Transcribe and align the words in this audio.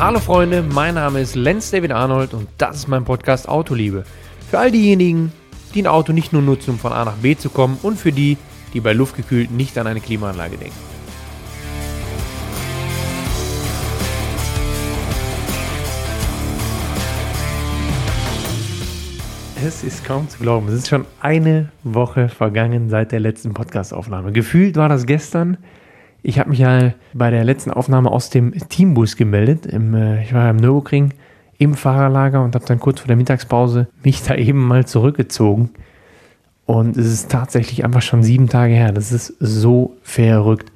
Hallo 0.00 0.20
Freunde, 0.20 0.62
mein 0.62 0.94
Name 0.94 1.20
ist 1.20 1.34
Lenz 1.34 1.72
David 1.72 1.90
Arnold 1.90 2.32
und 2.32 2.46
das 2.56 2.76
ist 2.76 2.86
mein 2.86 3.04
Podcast 3.04 3.48
Autoliebe. 3.48 4.04
Für 4.48 4.60
all 4.60 4.70
diejenigen, 4.70 5.32
die 5.74 5.82
ein 5.82 5.88
Auto 5.88 6.12
nicht 6.12 6.32
nur 6.32 6.40
nutzen, 6.40 6.70
um 6.70 6.78
von 6.78 6.92
A 6.92 7.04
nach 7.04 7.16
B 7.16 7.36
zu 7.36 7.50
kommen 7.50 7.80
und 7.82 7.98
für 7.98 8.12
die, 8.12 8.36
die 8.74 8.80
bei 8.80 8.92
luftgekühlt 8.92 9.50
nicht 9.50 9.76
an 9.76 9.88
eine 9.88 9.98
Klimaanlage 9.98 10.56
denken. 10.56 10.76
Es 19.66 19.82
ist 19.82 20.04
kaum 20.04 20.28
zu 20.28 20.38
glauben. 20.38 20.68
Es 20.68 20.74
ist 20.74 20.88
schon 20.88 21.06
eine 21.20 21.70
Woche 21.82 22.28
vergangen 22.28 22.88
seit 22.88 23.10
der 23.10 23.18
letzten 23.18 23.52
Podcastaufnahme. 23.52 24.30
Gefühlt 24.30 24.76
war 24.76 24.88
das 24.88 25.06
gestern. 25.06 25.58
Ich 26.22 26.38
habe 26.38 26.50
mich 26.50 26.58
ja 26.58 26.92
bei 27.14 27.30
der 27.30 27.44
letzten 27.44 27.70
Aufnahme 27.70 28.10
aus 28.10 28.30
dem 28.30 28.52
Teambus 28.68 29.16
gemeldet. 29.16 29.66
Im, 29.66 29.94
äh, 29.94 30.22
ich 30.22 30.34
war 30.34 30.44
ja 30.44 30.50
im 30.50 30.56
Nürburgring 30.56 31.14
im 31.58 31.74
Fahrerlager 31.74 32.42
und 32.42 32.54
habe 32.54 32.64
dann 32.64 32.78
kurz 32.78 33.00
vor 33.00 33.08
der 33.08 33.16
Mittagspause 33.16 33.88
mich 34.04 34.22
da 34.22 34.34
eben 34.36 34.66
mal 34.66 34.86
zurückgezogen. 34.86 35.70
Und 36.66 36.96
es 36.96 37.06
ist 37.06 37.30
tatsächlich 37.30 37.84
einfach 37.84 38.02
schon 38.02 38.22
sieben 38.22 38.48
Tage 38.48 38.74
her. 38.74 38.92
Das 38.92 39.10
ist 39.10 39.34
so 39.40 39.96
verrückt. 40.02 40.70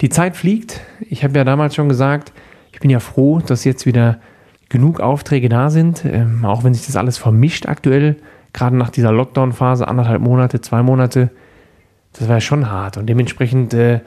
Die 0.00 0.08
Zeit 0.08 0.36
fliegt. 0.36 0.80
Ich 1.08 1.24
habe 1.24 1.38
ja 1.38 1.44
damals 1.44 1.74
schon 1.74 1.88
gesagt, 1.88 2.32
ich 2.72 2.80
bin 2.80 2.90
ja 2.90 3.00
froh, 3.00 3.38
dass 3.38 3.64
jetzt 3.64 3.86
wieder 3.86 4.18
genug 4.68 5.00
Aufträge 5.00 5.48
da 5.48 5.70
sind, 5.70 6.04
ähm, 6.04 6.44
auch 6.44 6.64
wenn 6.64 6.74
sich 6.74 6.86
das 6.86 6.96
alles 6.96 7.18
vermischt 7.18 7.66
aktuell, 7.66 8.16
gerade 8.52 8.74
nach 8.74 8.90
dieser 8.90 9.12
Lockdown-Phase, 9.12 9.86
anderthalb 9.86 10.22
Monate, 10.22 10.60
zwei 10.60 10.82
Monate, 10.82 11.30
das 12.14 12.26
war 12.28 12.36
ja 12.36 12.40
schon 12.40 12.70
hart 12.70 12.96
und 12.96 13.06
dementsprechend 13.06 13.74
äh, 13.74 14.00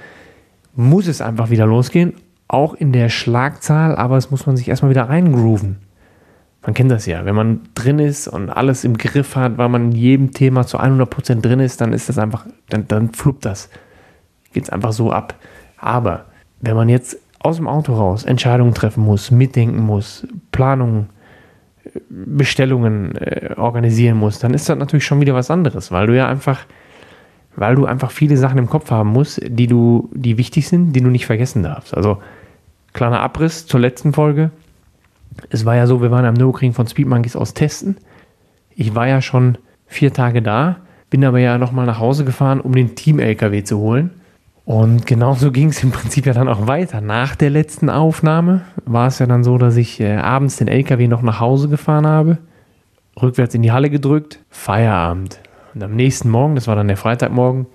muss 0.76 1.08
es 1.08 1.22
einfach 1.22 1.50
wieder 1.50 1.66
losgehen, 1.66 2.14
auch 2.48 2.74
in 2.74 2.92
der 2.92 3.10
Schlagzahl, 3.10 3.96
aber 3.96 4.18
es 4.18 4.32
muss 4.32 4.46
man 4.46 4.58
sich 4.58 4.68
erstmal 4.68 4.92
wieder 4.92 5.10
reingrooven. 5.10 5.78
Man 6.66 6.74
kennt 6.74 6.92
das 6.92 7.06
ja, 7.06 7.26
wenn 7.26 7.36
man 7.36 7.62
drin 7.76 8.00
ist 8.00 8.28
und 8.28 8.50
alles 8.50 8.84
im 8.84 8.98
Griff 8.98 9.36
hat, 9.36 9.58
weil 9.58 9.70
man 9.70 9.92
in 9.92 9.92
jedem 9.92 10.32
Thema 10.32 10.66
zu 10.66 10.80
100% 10.80 11.42
drin 11.42 11.60
ist, 11.60 11.80
dann 11.80 11.94
ist 11.94 12.10
das 12.10 12.18
einfach, 12.18 12.46
dann, 12.70 12.88
dann 12.88 13.14
fluppt 13.14 13.46
das. 13.46 13.70
Geht 14.52 14.64
es 14.64 14.70
einfach 14.70 14.92
so 14.92 15.12
ab. 15.12 15.36
Aber 15.78 16.26
wenn 16.62 16.76
man 16.76 16.90
jetzt 16.90 17.18
aus 17.40 17.58
dem 17.58 17.68
Auto 17.68 17.94
raus 17.94 18.26
Entscheidungen 18.26 18.74
treffen 18.74 19.04
muss, 19.04 19.30
mitdenken 19.30 19.80
muss, 19.80 20.28
Planungen, 20.52 21.10
Bestellungen 22.10 23.16
äh, 23.16 23.54
organisieren 23.58 24.18
muss, 24.18 24.40
dann 24.40 24.56
ist 24.56 24.68
das 24.68 24.78
natürlich 24.78 25.06
schon 25.06 25.22
wieder 25.22 25.36
was 25.36 25.52
anderes, 25.52 25.92
weil 25.92 26.08
du 26.08 26.16
ja 26.16 26.28
einfach, 26.28 26.66
weil 27.56 27.76
du 27.76 27.86
einfach 27.86 28.12
viele 28.12 28.38
Sachen 28.38 28.58
im 28.58 28.70
Kopf 28.70 28.92
haben 28.92 29.10
musst, 29.10 29.42
die 29.46 29.68
du, 29.68 30.10
die 30.14 30.38
wichtig 30.38 30.68
sind, 30.68 30.94
die 30.94 31.02
du 31.02 31.10
nicht 31.10 31.26
vergessen 31.26 31.64
darfst. 31.64 31.96
Also 31.96 32.18
kleiner 32.94 33.20
Abriss 33.22 33.66
zur 33.68 33.80
letzten 33.80 34.14
Folge. 34.14 34.52
Es 35.50 35.66
war 35.66 35.76
ja 35.76 35.88
so, 35.88 36.02
wir 36.02 36.12
waren 36.12 36.26
am 36.26 36.34
Nürburgring 36.34 36.74
von 36.74 36.88
Speed 36.88 37.08
Monkeys 37.08 37.36
aus 37.36 37.54
testen. 37.54 37.98
Ich 38.76 38.96
war 38.96 39.08
ja 39.08 39.22
schon 39.22 39.58
vier 39.88 40.14
Tage 40.14 40.42
da, 40.42 40.78
bin 41.10 41.24
aber 41.24 41.40
ja 41.40 41.58
nochmal 41.58 41.86
nach 41.86 42.00
Hause 42.00 42.26
gefahren, 42.26 42.62
um 42.62 42.74
den 42.74 42.96
Team-LKW 42.96 43.64
zu 43.64 43.80
holen. 43.80 44.12
Und 44.66 45.06
genauso 45.06 45.52
ging 45.52 45.70
es 45.70 45.84
im 45.84 45.92
Prinzip 45.92 46.26
ja 46.26 46.34
dann 46.34 46.48
auch 46.48 46.68
weiter. 46.68 47.00
Nach 47.00 47.36
der 47.36 47.52
letzten 47.52 47.90
Aufnahme 47.90 48.62
war 48.86 49.08
es 49.08 49.20
ja 49.20 49.28
dann 49.28 49.44
so, 49.44 49.58
dass 49.58 49.78
ich 49.78 50.00
äh, 50.00 50.16
abends 50.16 50.58
den 50.58 50.68
LKW 50.68 51.08
noch 51.08 51.22
nach 51.22 51.40
Hause 51.40 51.70
gefahren 51.70 52.08
habe, 52.08 52.40
rückwärts 53.22 53.54
in 53.54 53.62
die 53.62 53.72
Halle 53.72 53.92
gedrückt, 53.92 54.40
Feierabend. 54.50 55.40
Und 55.76 55.84
am 55.84 55.96
nächsten 55.96 56.30
Morgen, 56.30 56.56
das 56.56 56.68
war 56.68 56.76
dann 56.76 56.88
der 56.88 56.98
Freitagmorgen, 56.98 57.68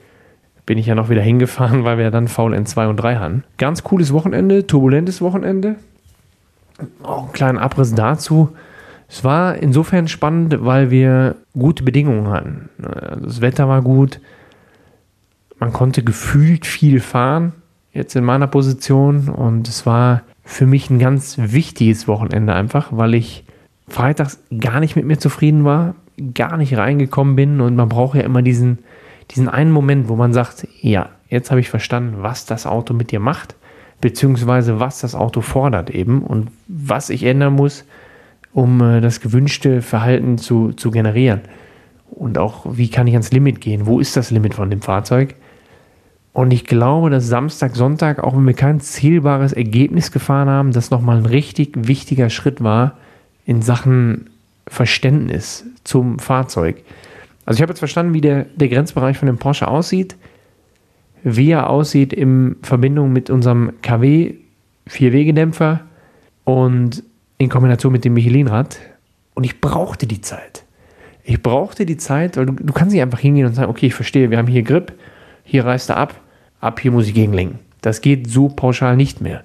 bin 0.66 0.78
ich 0.78 0.86
ja 0.86 0.94
noch 0.94 1.10
wieder 1.10 1.22
hingefahren, 1.22 1.84
weil 1.84 1.98
wir 1.98 2.10
dann 2.10 2.28
VLN 2.28 2.66
2 2.66 2.88
und 2.88 2.96
3 2.96 3.16
hatten. 3.16 3.44
Ganz 3.58 3.82
cooles 3.82 4.12
Wochenende, 4.12 4.66
turbulentes 4.66 5.20
Wochenende. 5.20 5.76
Auch 7.02 7.24
einen 7.24 7.32
kleinen 7.32 7.58
Abriss 7.58 7.94
dazu. 7.94 8.50
Es 9.08 9.24
war 9.24 9.56
insofern 9.56 10.08
spannend, 10.08 10.64
weil 10.64 10.90
wir 10.90 11.36
gute 11.52 11.82
Bedingungen 11.82 12.28
hatten. 12.28 12.68
Das 12.78 13.40
Wetter 13.40 13.68
war 13.68 13.82
gut, 13.82 14.20
man 15.58 15.72
konnte 15.72 16.02
gefühlt 16.02 16.64
viel 16.64 17.00
fahren, 17.00 17.52
jetzt 17.92 18.14
in 18.16 18.24
meiner 18.24 18.46
Position. 18.46 19.28
Und 19.28 19.68
es 19.68 19.84
war 19.84 20.22
für 20.44 20.66
mich 20.66 20.88
ein 20.88 20.98
ganz 20.98 21.36
wichtiges 21.38 22.08
Wochenende 22.08 22.54
einfach, 22.54 22.88
weil 22.92 23.14
ich 23.14 23.44
freitags 23.88 24.38
gar 24.58 24.80
nicht 24.80 24.96
mit 24.96 25.04
mir 25.04 25.18
zufrieden 25.18 25.64
war, 25.64 25.96
gar 26.34 26.56
nicht 26.56 26.76
reingekommen 26.76 27.36
bin. 27.36 27.60
Und 27.60 27.76
man 27.76 27.88
braucht 27.88 28.16
ja 28.16 28.22
immer 28.22 28.42
diesen, 28.42 28.78
diesen 29.30 29.48
einen 29.48 29.72
Moment, 29.72 30.08
wo 30.08 30.16
man 30.16 30.32
sagt, 30.32 30.66
ja, 30.80 31.10
jetzt 31.28 31.50
habe 31.50 31.60
ich 31.60 31.70
verstanden, 31.70 32.16
was 32.22 32.46
das 32.46 32.66
Auto 32.66 32.94
mit 32.94 33.10
dir 33.10 33.20
macht, 33.20 33.54
beziehungsweise 34.00 34.80
was 34.80 35.00
das 35.00 35.14
Auto 35.14 35.40
fordert 35.40 35.90
eben 35.90 36.22
und 36.22 36.50
was 36.68 37.10
ich 37.10 37.24
ändern 37.24 37.54
muss, 37.54 37.84
um 38.52 38.80
äh, 38.80 39.00
das 39.00 39.20
gewünschte 39.20 39.82
Verhalten 39.82 40.38
zu, 40.38 40.72
zu 40.72 40.90
generieren. 40.90 41.42
Und 42.10 42.38
auch, 42.38 42.66
wie 42.70 42.90
kann 42.90 43.06
ich 43.06 43.14
ans 43.14 43.30
Limit 43.30 43.60
gehen? 43.60 43.86
Wo 43.86 44.00
ist 44.00 44.16
das 44.16 44.30
Limit 44.30 44.54
von 44.54 44.70
dem 44.70 44.82
Fahrzeug? 44.82 45.36
Und 46.32 46.52
ich 46.52 46.64
glaube, 46.64 47.10
dass 47.10 47.26
Samstag, 47.26 47.74
Sonntag, 47.76 48.22
auch 48.22 48.36
wenn 48.36 48.46
wir 48.46 48.54
kein 48.54 48.80
zählbares 48.80 49.52
Ergebnis 49.52 50.12
gefahren 50.12 50.48
haben, 50.48 50.72
das 50.72 50.90
nochmal 50.90 51.18
ein 51.18 51.26
richtig 51.26 51.72
wichtiger 51.76 52.30
Schritt 52.30 52.62
war 52.62 52.96
in 53.44 53.62
Sachen 53.62 54.29
Verständnis 54.70 55.66
zum 55.82 56.20
Fahrzeug. 56.20 56.82
Also 57.44 57.58
ich 57.58 57.62
habe 57.62 57.72
jetzt 57.72 57.80
verstanden, 57.80 58.14
wie 58.14 58.20
der, 58.20 58.44
der 58.54 58.68
Grenzbereich 58.68 59.18
von 59.18 59.26
dem 59.26 59.36
Porsche 59.36 59.66
aussieht, 59.66 60.16
wie 61.24 61.50
er 61.50 61.68
aussieht 61.68 62.12
in 62.12 62.56
Verbindung 62.62 63.12
mit 63.12 63.28
unserem 63.28 63.72
KW 63.82 64.34
Vierwegendämpfer 64.86 65.80
und 66.44 67.02
in 67.36 67.48
Kombination 67.48 67.92
mit 67.92 68.04
dem 68.04 68.14
Michelinrad. 68.14 68.78
Und 69.34 69.44
ich 69.44 69.60
brauchte 69.60 70.06
die 70.06 70.20
Zeit. 70.20 70.64
Ich 71.24 71.42
brauchte 71.42 71.84
die 71.84 71.96
Zeit, 71.96 72.36
weil 72.36 72.46
du, 72.46 72.52
du 72.52 72.72
kannst 72.72 72.92
nicht 72.92 73.02
einfach 73.02 73.18
hingehen 73.18 73.46
und 73.46 73.54
sagen, 73.54 73.70
okay, 73.70 73.86
ich 73.86 73.94
verstehe, 73.94 74.30
wir 74.30 74.38
haben 74.38 74.46
hier 74.46 74.62
Grip, 74.62 74.92
hier 75.42 75.64
reißt 75.64 75.90
er 75.90 75.96
ab, 75.96 76.20
ab 76.60 76.80
hier 76.80 76.92
muss 76.92 77.08
ich 77.08 77.14
gegenlenken. 77.14 77.58
Das 77.80 78.00
geht 78.00 78.30
so 78.30 78.48
pauschal 78.48 78.96
nicht 78.96 79.20
mehr. 79.20 79.42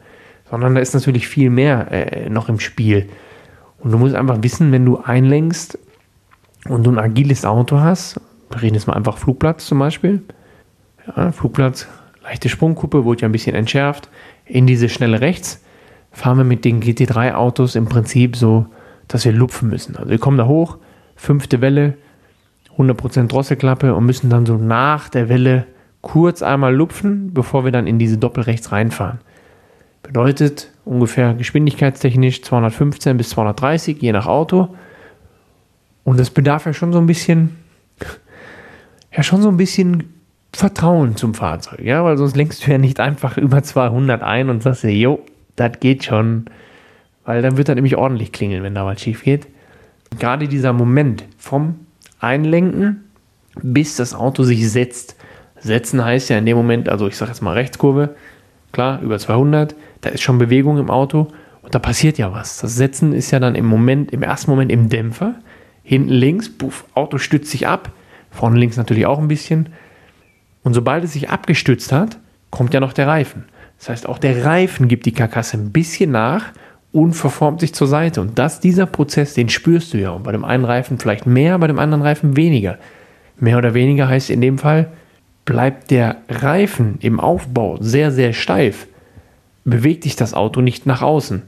Sondern 0.50 0.76
da 0.76 0.82
ist 0.82 0.94
natürlich 0.94 1.28
viel 1.28 1.50
mehr 1.50 1.92
äh, 1.92 2.30
noch 2.30 2.48
im 2.50 2.60
Spiel. 2.60 3.10
Und 3.80 3.92
du 3.92 3.98
musst 3.98 4.16
einfach 4.16 4.42
wissen, 4.42 4.72
wenn 4.72 4.86
du 4.86 4.98
einlenkst 4.98 5.78
und 6.68 6.84
du 6.86 6.92
ein 6.92 7.00
agiles 7.00 7.46
Auto 7.46 7.80
hast, 7.80 8.20
wir 8.50 8.62
reden 8.62 8.76
jetzt 8.76 8.88
mal 8.88 8.94
einfach 8.94 9.18
Flugplatz 9.18 9.66
zum 9.66 9.80
Beispiel. 9.80 10.22
Ja, 11.16 11.32
Flugplatz, 11.32 11.88
leichte 12.24 12.50
Sprungkuppe, 12.50 13.06
wurde 13.06 13.22
ja 13.22 13.30
ein 13.30 13.32
bisschen 13.32 13.56
entschärft. 13.56 14.10
In 14.46 14.68
diese 14.68 14.90
schnelle 14.90 15.22
rechts 15.22 15.62
fahren 16.12 16.38
wir 16.38 16.46
mit 16.46 16.66
den 16.66 16.82
GT3-Autos 16.82 17.76
im 17.76 17.86
Prinzip 17.86 18.36
so, 18.36 18.68
dass 19.08 19.26
wir 19.26 19.34
lupfen 19.34 19.70
müssen. 19.70 19.96
Also 19.98 20.10
wir 20.10 20.18
kommen 20.18 20.38
da 20.38 20.48
hoch, 20.48 20.78
fünfte 21.16 21.62
Welle, 21.62 21.96
100% 22.78 23.28
Drosselklappe 23.28 23.94
und 23.94 24.06
müssen 24.06 24.30
dann 24.30 24.46
so 24.46 24.58
nach 24.58 25.10
der 25.10 25.30
Welle 25.30 25.66
kurz 26.02 26.42
einmal 26.42 26.74
lupfen, 26.76 27.34
bevor 27.34 27.66
wir 27.66 27.72
dann 27.72 27.88
in 27.88 28.00
diese 28.00 28.18
Doppelrechts 28.18 28.72
reinfahren. 28.72 29.20
Bedeutet 30.06 30.72
ungefähr 30.86 31.34
geschwindigkeitstechnisch 31.34 32.44
215 32.44 33.18
bis 33.18 33.30
230, 33.30 34.02
je 34.02 34.12
nach 34.12 34.28
Auto. 34.28 34.76
Und 36.04 36.20
das 36.20 36.30
bedarf 36.30 36.66
ja 36.66 36.74
schon 36.74 36.94
so 36.94 37.00
ein 37.00 37.08
bisschen, 37.08 37.56
ja 39.12 39.24
schon 39.24 39.42
so 39.42 39.50
ein 39.50 39.58
bisschen 39.58 40.14
Vertrauen 40.54 41.16
zum 41.16 41.34
Fahrzeug, 41.34 41.82
ja, 41.82 42.04
weil 42.04 42.18
sonst 42.18 42.36
lenkst 42.36 42.66
du 42.66 42.72
ja 42.72 42.78
nicht 42.78 43.00
einfach 43.00 43.38
über 43.38 43.64
200 43.64 44.22
ein 44.22 44.50
und 44.50 44.64
sagst 44.64 44.84
dir, 44.84 44.92
jo, 44.92 45.20
das 45.56 45.80
geht 45.80 46.06
schon, 46.06 46.46
weil 47.26 47.42
dann 47.42 47.58
wird 47.58 47.68
er 47.68 47.76
nämlich 47.76 47.98
ordentlich 47.98 48.32
klingeln, 48.32 48.64
wenn 48.64 48.76
da 48.76 48.86
was 48.86 49.02
schief 49.02 49.24
geht. 49.24 49.48
Gerade 50.20 50.48
dieser 50.48 50.72
Moment 50.72 51.26
vom 51.38 51.76
Einlenken 52.20 53.06
bis 53.62 53.96
das 53.96 54.14
Auto 54.14 54.44
sich 54.44 54.70
setzt, 54.70 55.16
Setzen 55.60 56.04
heißt 56.04 56.30
ja 56.30 56.38
in 56.38 56.46
dem 56.46 56.58
Moment, 56.58 56.90
also 56.90 57.08
ich 57.08 57.18
sage 57.18 57.32
jetzt 57.32 57.42
mal 57.42 57.54
Rechtskurve, 57.54 58.16
klar, 58.76 59.02
über 59.02 59.18
200, 59.18 59.76
da 60.02 60.10
ist 60.10 60.22
schon 60.22 60.38
Bewegung 60.38 60.78
im 60.78 60.92
Auto 60.92 61.30
und 61.62 61.74
da 61.74 61.80
passiert 61.80 62.18
ja 62.18 62.32
was. 62.32 62.60
Das 62.60 62.76
Setzen 62.76 63.14
ist 63.14 63.32
ja 63.32 63.40
dann 63.40 63.56
im 63.56 63.66
Moment, 63.66 64.12
im 64.12 64.22
ersten 64.22 64.52
Moment 64.52 64.72
im 64.72 64.90
Dämpfer, 64.90 65.36
hinten 65.82 66.10
links, 66.10 66.50
puff, 66.50 66.86
Auto 66.94 67.18
stützt 67.18 67.50
sich 67.50 67.68
ab, 67.68 67.92
vorne 68.32 68.60
links 68.60 68.78
natürlich 68.78 69.06
auch 69.06 69.18
ein 69.18 69.30
bisschen. 69.30 69.70
Und 70.64 70.74
sobald 70.74 71.04
es 71.04 71.14
sich 71.14 71.30
abgestützt 71.30 71.92
hat, 71.92 72.20
kommt 72.52 72.74
ja 72.74 72.80
noch 72.80 72.94
der 72.94 73.08
Reifen. 73.08 73.46
Das 73.80 73.90
heißt, 73.90 74.10
auch 74.10 74.18
der 74.18 74.46
Reifen 74.46 74.88
gibt 74.88 75.06
die 75.06 75.14
Karkasse 75.14 75.58
ein 75.58 75.72
bisschen 75.72 76.12
nach 76.12 76.52
und 76.92 77.14
verformt 77.14 77.62
sich 77.62 77.74
zur 77.74 77.88
Seite. 77.88 78.20
Und 78.20 78.38
das, 78.38 78.60
dieser 78.60 78.86
Prozess, 78.86 79.34
den 79.34 79.50
spürst 79.50 79.94
du 79.94 79.98
ja. 79.98 80.12
Und 80.12 80.24
bei 80.24 80.32
dem 80.32 80.44
einen 80.44 80.66
Reifen 80.66 81.00
vielleicht 81.00 81.26
mehr, 81.26 81.58
bei 81.60 81.68
dem 81.68 81.80
anderen 81.80 82.04
Reifen 82.04 82.36
weniger. 82.36 82.78
Mehr 83.40 83.58
oder 83.58 83.74
weniger 83.74 84.08
heißt 84.08 84.30
in 84.30 84.42
dem 84.42 84.58
Fall, 84.58 84.92
Bleibt 85.46 85.92
der 85.92 86.18
Reifen 86.28 86.98
im 87.02 87.20
Aufbau 87.20 87.78
sehr, 87.80 88.12
sehr 88.12 88.34
steif, 88.34 88.88
bewegt 89.64 90.04
sich 90.04 90.16
das 90.16 90.34
Auto 90.34 90.62
nicht 90.62 90.86
nach 90.86 91.02
außen, 91.02 91.44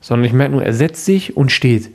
sondern 0.00 0.24
ich 0.24 0.32
merke 0.32 0.52
nur, 0.52 0.64
er 0.64 0.72
setzt 0.72 1.04
sich 1.04 1.36
und 1.36 1.52
steht. 1.52 1.90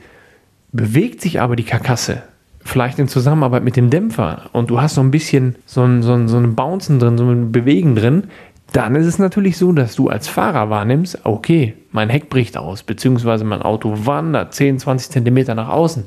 Bewegt 0.72 1.20
sich 1.20 1.40
aber 1.40 1.56
die 1.56 1.64
Karkasse, 1.64 2.22
vielleicht 2.60 2.98
in 2.98 3.08
Zusammenarbeit 3.08 3.64
mit 3.64 3.76
dem 3.76 3.90
Dämpfer, 3.90 4.50
und 4.52 4.70
du 4.70 4.80
hast 4.80 4.94
so 4.94 5.00
ein 5.00 5.10
bisschen 5.10 5.56
so 5.66 5.82
ein, 5.82 6.02
so 6.02 6.14
ein, 6.14 6.28
so 6.28 6.38
ein 6.38 6.54
Bouncen 6.54 6.98
drin, 6.98 7.18
so 7.18 7.28
ein 7.28 7.50
Bewegen 7.52 7.96
drin, 7.96 8.24
dann 8.72 8.94
ist 8.94 9.06
es 9.06 9.18
natürlich 9.18 9.58
so, 9.58 9.72
dass 9.72 9.96
du 9.96 10.08
als 10.08 10.28
Fahrer 10.28 10.70
wahrnimmst, 10.70 11.20
okay, 11.24 11.74
mein 11.90 12.08
Heck 12.08 12.30
bricht 12.30 12.56
aus, 12.56 12.82
beziehungsweise 12.82 13.44
mein 13.44 13.62
Auto 13.62 14.06
wandert 14.06 14.54
10, 14.54 14.78
20 14.78 15.10
Zentimeter 15.10 15.54
nach 15.54 15.68
außen. 15.68 16.04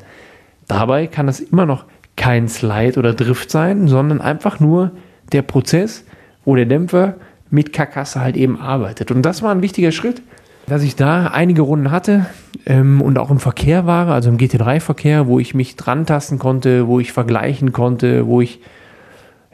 Dabei 0.67 1.05
kann 1.07 1.27
das 1.27 1.39
immer 1.41 1.65
noch 1.67 1.85
kein 2.15 2.47
Slide 2.47 2.97
oder 2.97 3.13
Drift 3.13 3.51
sein, 3.51 3.87
sondern 3.87 4.19
einfach 4.19 4.59
nur 4.59 4.91
der 5.31 5.41
Prozess, 5.41 6.03
wo 6.43 6.55
der 6.55 6.65
Dämpfer 6.65 7.15
mit 7.49 7.73
Karkasse 7.73 8.21
halt 8.21 8.35
eben 8.35 8.59
arbeitet. 8.59 9.11
Und 9.11 9.21
das 9.21 9.41
war 9.41 9.51
ein 9.51 9.61
wichtiger 9.61 9.91
Schritt, 9.91 10.21
dass 10.67 10.81
ich 10.81 10.95
da 10.95 11.27
einige 11.27 11.61
Runden 11.61 11.91
hatte 11.91 12.25
ähm, 12.65 13.01
und 13.01 13.17
auch 13.17 13.29
im 13.29 13.39
Verkehr 13.39 13.85
war, 13.85 14.07
also 14.07 14.29
im 14.29 14.37
GT3-Verkehr, 14.37 15.27
wo 15.27 15.39
ich 15.39 15.53
mich 15.53 15.75
dran 15.75 16.05
tasten 16.05 16.39
konnte, 16.39 16.87
wo 16.87 16.99
ich 16.99 17.11
vergleichen 17.11 17.71
konnte, 17.71 18.25
wo 18.25 18.41
ich 18.41 18.59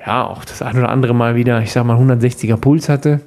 ja 0.05 0.25
auch 0.25 0.45
das 0.45 0.61
ein 0.61 0.77
oder 0.77 0.89
andere 0.89 1.13
Mal 1.13 1.35
wieder, 1.35 1.61
ich 1.61 1.71
sag 1.71 1.85
mal, 1.85 1.97
160er 1.97 2.57
Puls 2.57 2.89
hatte, 2.89 3.21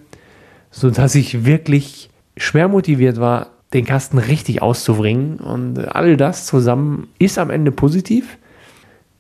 sodass 0.70 1.14
ich 1.14 1.44
wirklich 1.44 2.11
schwer 2.37 2.69
motiviert 2.69 3.20
war, 3.20 3.49
den 3.75 3.85
Kasten 3.85 4.19
richtig 4.19 4.62
auszubringen. 4.62 5.37
Und 5.37 5.79
all 5.94 6.17
das 6.17 6.47
zusammen 6.47 7.08
ist 7.19 7.38
am 7.38 7.50
Ende 7.50 7.70
positiv. 7.70 8.38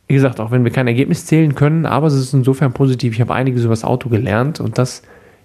Wie 0.06 0.14
gesagt, 0.14 0.40
auch 0.40 0.50
wenn 0.50 0.64
wir 0.64 0.70
kein 0.70 0.86
Ergebnis 0.86 1.26
zählen 1.26 1.54
können, 1.54 1.86
aber 1.86 2.06
es 2.06 2.14
ist 2.14 2.34
insofern 2.34 2.72
positiv. 2.72 3.14
Ich 3.14 3.20
habe 3.20 3.34
einiges 3.34 3.62
über 3.62 3.72
das 3.72 3.84
Auto 3.84 4.08
gelernt 4.08 4.60
und 4.60 4.76
das 4.78 5.02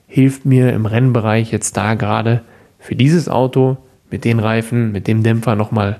hilft 0.08 0.46
mir 0.46 0.74
im 0.74 0.86
Rennbereich 0.86 1.52
jetzt 1.52 1.78
da 1.78 1.94
gerade 1.94 2.42
für 2.80 2.96
dieses 2.96 3.30
Auto 3.30 3.78
mit 4.10 4.26
den 4.26 4.40
Reifen, 4.40 4.92
mit 4.92 5.08
dem 5.08 5.24
Dämpfer 5.24 5.56
nochmal 5.56 6.00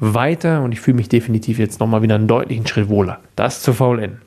weiter 0.00 0.62
und 0.62 0.72
ich 0.72 0.80
fühle 0.80 0.96
mich 0.96 1.08
definitiv 1.08 1.58
jetzt 1.58 1.78
nochmal 1.78 2.02
wieder 2.02 2.14
einen 2.14 2.26
deutlichen 2.26 2.66
Schritt 2.66 2.88
wohler. 2.88 3.20
Das 3.36 3.62
zur 3.62 3.74
VLN. 3.74 4.18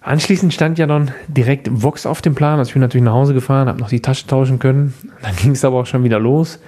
Anschließend 0.00 0.52
stand 0.52 0.78
ja 0.78 0.86
dann 0.86 1.12
direkt 1.28 1.68
Vox 1.70 2.04
auf 2.04 2.20
dem 2.20 2.34
Plan. 2.34 2.58
Also 2.58 2.68
ich 2.68 2.74
bin 2.74 2.82
natürlich 2.82 3.04
nach 3.04 3.14
Hause 3.14 3.32
gefahren, 3.32 3.68
habe 3.68 3.80
noch 3.80 3.88
die 3.88 4.02
Tasche 4.02 4.26
tauschen 4.26 4.58
können. 4.58 4.92
Dann 5.22 5.34
ging 5.36 5.52
es 5.52 5.64
aber 5.64 5.80
auch 5.80 5.86
schon 5.86 6.04
wieder 6.04 6.18
los. 6.18 6.60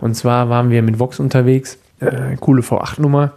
Und 0.00 0.16
zwar 0.16 0.48
waren 0.48 0.70
wir 0.70 0.82
mit 0.82 0.98
Vox 0.98 1.20
unterwegs. 1.20 1.78
Äh, 2.00 2.34
coole 2.40 2.62
V8-Nummer. 2.62 3.34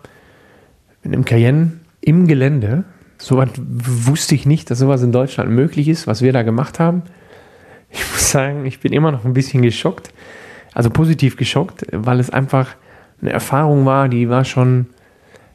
Mit 1.03 1.13
einem 1.13 1.25
Cayenne 1.25 1.73
im 2.01 2.27
Gelände. 2.27 2.83
Soweit 3.17 3.51
wusste 3.57 4.35
ich 4.35 4.45
nicht, 4.45 4.71
dass 4.71 4.79
sowas 4.79 5.03
in 5.03 5.11
Deutschland 5.11 5.51
möglich 5.51 5.87
ist, 5.87 6.07
was 6.07 6.21
wir 6.21 6.31
da 6.33 6.43
gemacht 6.43 6.79
haben. 6.79 7.03
Ich 7.89 7.99
muss 8.11 8.31
sagen, 8.31 8.65
ich 8.65 8.79
bin 8.79 8.93
immer 8.93 9.11
noch 9.11 9.25
ein 9.25 9.33
bisschen 9.33 9.61
geschockt. 9.61 10.13
Also 10.73 10.89
positiv 10.89 11.35
geschockt, 11.35 11.85
weil 11.91 12.19
es 12.19 12.29
einfach 12.29 12.75
eine 13.21 13.31
Erfahrung 13.31 13.85
war, 13.85 14.07
die 14.07 14.29
war 14.29 14.45
schon, 14.45 14.87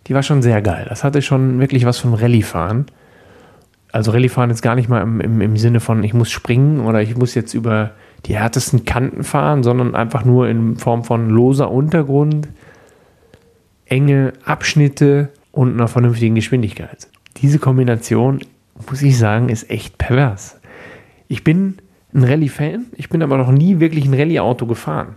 die 0.06 0.14
war 0.14 0.23
schon 0.23 0.43
sehr 0.43 0.61
geil. 0.61 0.87
Das 0.88 1.05
hatte 1.05 1.23
schon 1.23 1.61
wirklich 1.61 1.87
was 1.87 1.99
von 1.99 2.14
Rallye-Fahren. 2.14 2.87
Also 3.93 4.11
Rallye-Fahren 4.11 4.50
ist 4.50 4.61
gar 4.61 4.75
nicht 4.75 4.88
mal 4.88 5.02
im, 5.02 5.20
im, 5.20 5.41
im 5.41 5.56
Sinne 5.56 5.81
von, 5.81 6.02
ich 6.02 6.14
muss 6.14 6.31
springen 6.31 6.81
oder 6.81 7.00
ich 7.00 7.17
muss 7.17 7.35
jetzt 7.35 7.55
über 7.55 7.93
die 8.26 8.37
härtesten 8.37 8.85
Kanten 8.85 9.23
fahren, 9.23 9.62
sondern 9.62 9.94
einfach 9.94 10.25
nur 10.25 10.49
in 10.49 10.76
Form 10.76 11.05
von 11.05 11.31
loser 11.31 11.70
Untergrund, 11.70 12.49
enge 13.94 14.32
Abschnitte 14.44 15.29
und 15.52 15.75
einer 15.75 15.87
vernünftigen 15.87 16.35
Geschwindigkeit. 16.35 17.06
Diese 17.37 17.61
Kombination, 17.61 18.41
muss 18.91 19.02
ich 19.02 19.17
sagen, 19.17 19.50
ist 19.50 19.70
echt 19.70 19.99
pervers. 19.99 20.58
Ich 21.29 21.44
bin 21.44 21.76
ein 22.12 22.25
Rallye-Fan, 22.25 22.87
ich 22.96 23.08
bin 23.08 23.23
aber 23.23 23.38
noch 23.38 23.52
nie 23.52 23.79
wirklich 23.79 24.05
ein 24.05 24.14
Rallye-Auto 24.14 24.67
gefahren. 24.67 25.14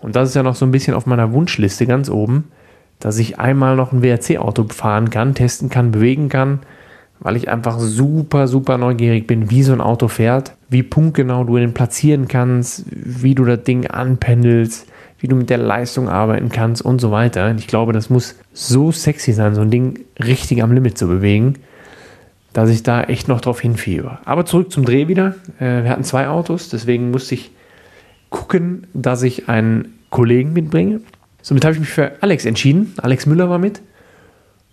Und 0.00 0.14
das 0.14 0.28
ist 0.28 0.36
ja 0.36 0.44
noch 0.44 0.54
so 0.54 0.64
ein 0.64 0.70
bisschen 0.70 0.94
auf 0.94 1.06
meiner 1.06 1.32
Wunschliste 1.32 1.86
ganz 1.86 2.08
oben, 2.08 2.44
dass 3.00 3.18
ich 3.18 3.40
einmal 3.40 3.74
noch 3.74 3.92
ein 3.92 4.00
WRC-Auto 4.00 4.68
fahren 4.68 5.10
kann, 5.10 5.34
testen 5.34 5.68
kann, 5.68 5.90
bewegen 5.90 6.28
kann, 6.28 6.60
weil 7.18 7.34
ich 7.34 7.48
einfach 7.48 7.80
super, 7.80 8.46
super 8.46 8.78
neugierig 8.78 9.26
bin, 9.26 9.50
wie 9.50 9.64
so 9.64 9.72
ein 9.72 9.80
Auto 9.80 10.06
fährt, 10.06 10.54
wie 10.68 10.84
punktgenau 10.84 11.42
du 11.42 11.56
ihn 11.56 11.74
platzieren 11.74 12.28
kannst, 12.28 12.84
wie 12.90 13.34
du 13.34 13.44
das 13.44 13.64
Ding 13.64 13.88
anpendelst, 13.88 14.86
wie 15.20 15.28
du 15.28 15.36
mit 15.36 15.50
der 15.50 15.58
Leistung 15.58 16.08
arbeiten 16.08 16.50
kannst 16.50 16.82
und 16.82 17.00
so 17.00 17.10
weiter. 17.10 17.54
Ich 17.56 17.66
glaube, 17.66 17.92
das 17.92 18.10
muss 18.10 18.36
so 18.52 18.90
sexy 18.90 19.32
sein, 19.32 19.54
so 19.54 19.60
ein 19.60 19.70
Ding 19.70 20.00
richtig 20.18 20.62
am 20.62 20.72
Limit 20.72 20.98
zu 20.98 21.06
bewegen, 21.06 21.54
dass 22.52 22.70
ich 22.70 22.82
da 22.82 23.02
echt 23.04 23.28
noch 23.28 23.40
drauf 23.40 23.60
hinfieber. 23.60 24.20
Aber 24.24 24.46
zurück 24.46 24.72
zum 24.72 24.84
Dreh 24.84 25.08
wieder. 25.08 25.34
Äh, 25.58 25.84
wir 25.84 25.90
hatten 25.90 26.04
zwei 26.04 26.28
Autos, 26.28 26.68
deswegen 26.68 27.10
musste 27.10 27.34
ich 27.34 27.52
gucken, 28.30 28.86
dass 28.94 29.22
ich 29.22 29.48
einen 29.48 29.98
Kollegen 30.10 30.52
mitbringe. 30.52 31.00
Somit 31.42 31.64
habe 31.64 31.74
ich 31.74 31.80
mich 31.80 31.90
für 31.90 32.12
Alex 32.20 32.44
entschieden. 32.44 32.94
Alex 33.00 33.26
Müller 33.26 33.48
war 33.48 33.58
mit 33.58 33.80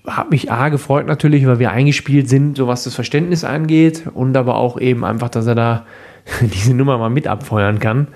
habe 0.08 0.30
mich 0.30 0.52
A 0.52 0.70
gefreut 0.70 1.06
natürlich, 1.06 1.46
weil 1.46 1.60
wir 1.60 1.72
eingespielt 1.72 2.30
sind, 2.30 2.58
so 2.58 2.68
was 2.68 2.86
das 2.86 2.96
Verständnis 2.96 3.44
angeht 3.44 4.04
und 4.14 4.36
aber 4.38 4.56
auch 4.56 4.80
eben 4.80 5.04
einfach, 5.04 5.30
dass 5.30 5.46
er 5.48 5.56
da 5.56 5.86
diese 6.42 6.74
Nummer 6.74 6.98
mal 6.98 7.10
mit 7.10 7.28
abfeuern 7.28 7.80
kann. 7.80 8.08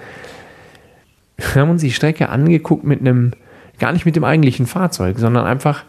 Wir 1.54 1.62
haben 1.62 1.72
uns 1.72 1.82
die 1.82 1.92
Strecke 1.92 2.30
angeguckt 2.30 2.84
mit 2.84 3.02
einem, 3.02 3.32
gar 3.80 3.92
nicht 3.92 4.06
mit 4.06 4.16
dem 4.16 4.24
eigentlichen 4.24 4.66
Fahrzeug, 4.66 5.20
sondern 5.20 5.46
einfach 5.46 5.84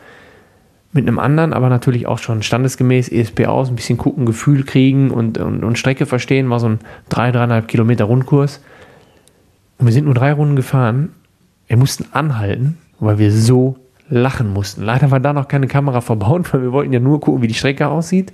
mit 0.92 1.06
einem 1.06 1.18
anderen, 1.18 1.52
aber 1.52 1.68
natürlich 1.68 2.06
auch 2.06 2.18
schon 2.18 2.42
standesgemäß 2.42 3.08
ESP 3.08 3.46
aus, 3.46 3.68
ein 3.68 3.76
bisschen 3.76 3.96
gucken, 3.96 4.26
Gefühl 4.26 4.64
kriegen 4.64 5.10
und, 5.10 5.38
und, 5.38 5.64
und 5.64 5.78
Strecke 5.78 6.04
verstehen, 6.04 6.50
war 6.50 6.60
so 6.60 6.68
ein 6.68 6.80
3, 7.08 7.30
3,5 7.30 7.62
Kilometer 7.62 8.04
Rundkurs. 8.04 8.60
Und 9.78 9.86
wir 9.86 9.92
sind 9.92 10.04
nur 10.04 10.14
drei 10.14 10.32
Runden 10.32 10.54
gefahren. 10.54 11.10
Wir 11.66 11.76
mussten 11.76 12.06
anhalten, 12.12 12.78
weil 13.00 13.18
wir 13.18 13.32
so 13.32 13.76
lachen 14.08 14.52
mussten. 14.52 14.82
Leider 14.84 15.10
war 15.10 15.20
da 15.20 15.32
noch 15.32 15.48
keine 15.48 15.66
Kamera 15.66 16.02
verbaut, 16.02 16.52
weil 16.52 16.62
wir 16.62 16.72
wollten 16.72 16.92
ja 16.92 17.00
nur 17.00 17.20
gucken, 17.20 17.42
wie 17.42 17.48
die 17.48 17.54
Strecke 17.54 17.88
aussieht. 17.88 18.32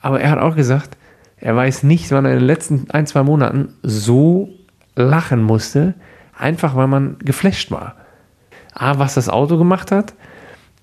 Aber 0.00 0.20
er 0.20 0.30
hat 0.30 0.38
auch 0.38 0.56
gesagt, 0.56 0.96
er 1.36 1.54
weiß 1.54 1.82
nicht, 1.82 2.10
wann 2.10 2.24
er 2.24 2.32
in 2.32 2.38
den 2.38 2.46
letzten 2.46 2.90
ein, 2.90 3.06
zwei 3.06 3.22
Monaten 3.22 3.74
so 3.82 4.48
lachen 4.96 5.42
musste, 5.42 5.94
einfach 6.40 6.76
weil 6.76 6.86
man 6.86 7.16
geflasht 7.18 7.70
war. 7.70 7.96
A, 8.72 8.98
was 8.98 9.14
das 9.14 9.28
Auto 9.28 9.58
gemacht 9.58 9.92
hat, 9.92 10.14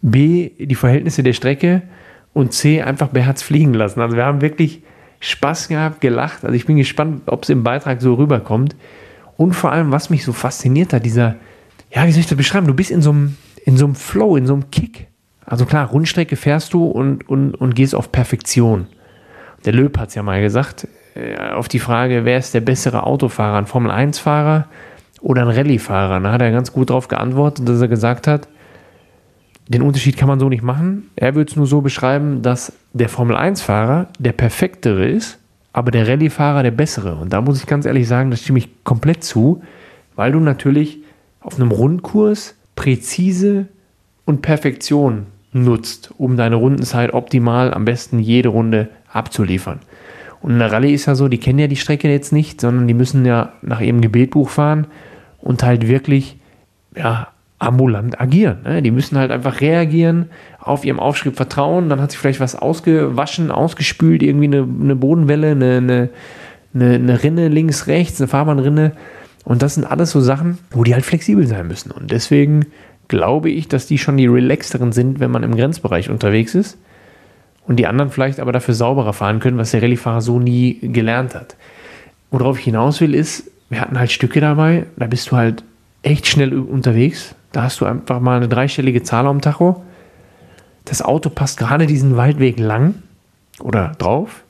B, 0.02 0.52
die 0.58 0.76
Verhältnisse 0.76 1.24
der 1.24 1.34
Strecke 1.34 1.82
und 2.34 2.54
C, 2.54 2.82
einfach 2.82 3.08
beherzt 3.08 3.44
fliegen 3.44 3.74
lassen. 3.74 4.02
Also 4.02 4.16
wir 4.16 4.26
haben 4.26 4.42
wirklich 4.42 4.84
Spaß 5.20 5.68
gehabt, 5.70 6.02
gelacht. 6.02 6.44
Also 6.44 6.56
ich 6.56 6.66
bin 6.66 6.78
gespannt, 6.78 7.24
ob 7.26 7.44
es 7.44 7.50
im 7.50 7.64
Beitrag 7.64 8.02
so 8.02 8.14
rüberkommt. 8.14 8.76
Und 9.36 9.54
vor 9.54 9.72
allem, 9.72 9.92
was 9.92 10.10
mich 10.10 10.24
so 10.24 10.34
fasziniert 10.34 10.94
hat, 10.94 11.06
dieser, 11.06 11.36
ja, 11.92 12.06
wie 12.06 12.12
soll 12.12 12.22
ich 12.22 12.28
das 12.28 12.38
beschreiben? 12.38 12.68
Du 12.68 12.74
bist 12.74 12.92
in 12.92 13.02
so 13.02 13.12
einem 13.12 13.38
in 13.68 13.76
so 13.76 13.84
einem 13.84 13.96
Flow, 13.96 14.38
in 14.38 14.48
so 14.48 14.54
einem 14.54 14.72
Kick. 14.72 15.08
Also 15.46 15.66
klar, 15.66 15.90
Rundstrecke 15.90 16.38
fährst 16.38 16.74
du 16.74 16.86
und, 16.86 17.28
und, 17.28 17.54
und 17.54 17.76
gehst 17.76 17.96
auf 17.96 18.14
Perfektion. 18.14 18.88
Der 19.66 19.74
Löb 19.74 19.98
hat 19.98 20.08
es 20.08 20.16
ja 20.16 20.24
mal 20.24 20.42
gesagt, 20.42 20.88
äh, 21.16 21.38
auf 21.52 21.68
die 21.68 21.80
Frage, 21.80 22.24
wer 22.24 22.38
ist 22.38 22.54
der 22.54 22.62
bessere 22.62 23.04
Autofahrer, 23.04 23.58
ein 23.58 23.66
Formel-1-Fahrer 23.66 24.70
oder 25.22 25.44
ein 25.44 25.50
Rallye-Fahrer? 25.50 26.20
Da 26.20 26.32
hat 26.32 26.42
er 26.42 26.52
ganz 26.52 26.72
gut 26.72 26.90
darauf 26.90 27.08
geantwortet, 27.08 27.68
dass 27.68 27.82
er 27.82 27.88
gesagt 27.88 28.28
hat, 28.28 28.48
den 29.68 29.82
Unterschied 29.82 30.16
kann 30.16 30.30
man 30.30 30.40
so 30.40 30.48
nicht 30.48 30.64
machen. 30.64 31.10
Er 31.16 31.36
würde 31.36 31.52
es 31.52 31.58
nur 31.58 31.68
so 31.68 31.82
beschreiben, 31.82 32.42
dass 32.42 32.72
der 32.94 33.10
Formel-1-Fahrer 33.10 34.08
der 34.18 34.32
perfektere 34.32 35.06
ist, 35.06 35.40
aber 35.74 35.92
der 35.92 36.08
Rallye-Fahrer 36.08 36.64
der 36.64 36.72
bessere. 36.72 37.16
Und 37.16 37.34
da 37.34 37.42
muss 37.42 37.60
ich 37.60 37.68
ganz 37.68 37.86
ehrlich 37.86 38.08
sagen, 38.08 38.32
das 38.32 38.42
stimme 38.42 38.60
ich 38.60 38.84
komplett 38.84 39.24
zu, 39.24 39.62
weil 40.16 40.32
du 40.32 40.40
natürlich 40.40 41.00
auf 41.42 41.56
einem 41.56 41.72
Rundkurs 41.72 42.56
präzise 42.76 43.68
und 44.26 44.42
Perfektion 44.42 45.28
nutzt, 45.52 46.12
um 46.18 46.38
deine 46.38 46.56
Rundenzeit 46.56 47.14
optimal 47.14 47.74
am 47.74 47.86
besten 47.86 48.20
jede 48.20 48.50
Runde 48.50 48.90
abzuliefern. 49.12 49.80
Und 50.42 50.52
in 50.52 50.60
der 50.60 50.72
Rallye 50.72 50.94
ist 50.94 51.06
ja 51.06 51.16
so, 51.16 51.28
die 51.28 51.40
kennen 51.40 51.60
ja 51.60 51.68
die 51.68 51.76
Strecke 51.76 52.10
jetzt 52.10 52.32
nicht, 52.32 52.62
sondern 52.62 52.88
die 52.88 52.94
müssen 52.94 53.26
ja 53.26 53.54
nach 53.62 53.82
ihrem 53.82 54.02
Gebetbuch 54.02 54.50
fahren 54.50 54.88
und 55.40 55.64
halt 55.64 55.88
wirklich 55.88 56.38
ja, 56.96 57.30
ambulant 57.60 58.20
agieren. 58.20 58.60
Ne? 58.64 58.82
Die 58.82 58.92
müssen 58.92 59.18
halt 59.18 59.32
einfach 59.32 59.62
reagieren, 59.62 60.30
auf 60.60 60.86
ihrem 60.86 61.00
Aufschrieb 61.00 61.36
vertrauen, 61.36 61.90
dann 61.90 62.02
hat 62.02 62.12
sich 62.12 62.20
vielleicht 62.20 62.40
was 62.40 62.56
ausgewaschen, 62.56 63.52
ausgespült, 63.52 64.22
irgendwie 64.22 64.46
eine, 64.46 64.64
eine 64.64 64.96
Bodenwelle, 64.96 65.52
eine, 65.52 65.78
eine, 65.78 66.10
eine, 66.74 67.24
Rinne 67.24 67.48
links, 67.48 67.88
rechts, 67.88 68.20
eine 68.20 68.28
Fahrbahnrinne 68.28 68.92
und 69.46 69.62
das 69.62 69.76
sind 69.76 69.86
alles 69.86 70.12
so 70.12 70.20
Sachen, 70.20 70.58
wo 70.72 70.84
die 70.84 70.94
halt 70.94 71.06
flexibel 71.06 71.48
sein 71.48 71.68
müssen. 71.68 71.92
Und 71.92 72.12
deswegen 72.12 72.66
glaube 73.08 73.50
ich, 73.50 73.70
dass 73.70 73.88
die 73.88 73.98
schon 73.98 74.18
die 74.18 74.28
relaxteren 74.28 74.92
sind, 74.92 75.20
wenn 75.20 75.32
man 75.32 75.44
im 75.44 75.56
Grenzbereich 75.56 76.10
unterwegs 76.10 76.54
ist. 76.54 76.78
Und 77.68 77.76
die 77.78 77.88
anderen 77.88 78.10
vielleicht 78.10 78.40
aber 78.40 78.52
dafür 78.52 78.74
sauberer 78.74 79.14
fahren 79.14 79.40
können, 79.40 79.58
was 79.58 79.72
der 79.72 79.82
Rallye-Fahrer 79.82 80.22
so 80.22 80.40
nie 80.40 80.80
gelernt 80.82 81.36
hat. 81.36 81.58
Worauf 82.32 82.58
ich 82.58 82.66
hinaus 82.66 83.02
will, 83.02 83.14
ist, 83.14 83.52
wir 83.70 83.82
hatten 83.82 84.00
halt 84.00 84.12
Stücke 84.12 84.40
dabei, 84.40 84.86
da 84.96 85.08
bist 85.08 85.32
du 85.32 85.36
halt 85.36 85.64
echt 86.02 86.28
schnell 86.28 86.58
unterwegs. 86.58 87.36
Da 87.52 87.64
hast 87.64 87.82
du 87.82 87.86
einfach 87.86 88.20
mal 88.20 88.38
eine 88.38 88.48
dreistellige 88.48 89.04
Zahl 89.04 89.28
am 89.28 89.42
Tacho. 89.42 89.84
Das 90.86 91.02
Auto 91.02 91.30
passt 91.30 91.58
gerade 91.58 91.86
diesen 91.86 92.16
Waldweg 92.16 92.60
lang 92.60 92.96
oder 93.60 93.94
drauf. 93.98 94.44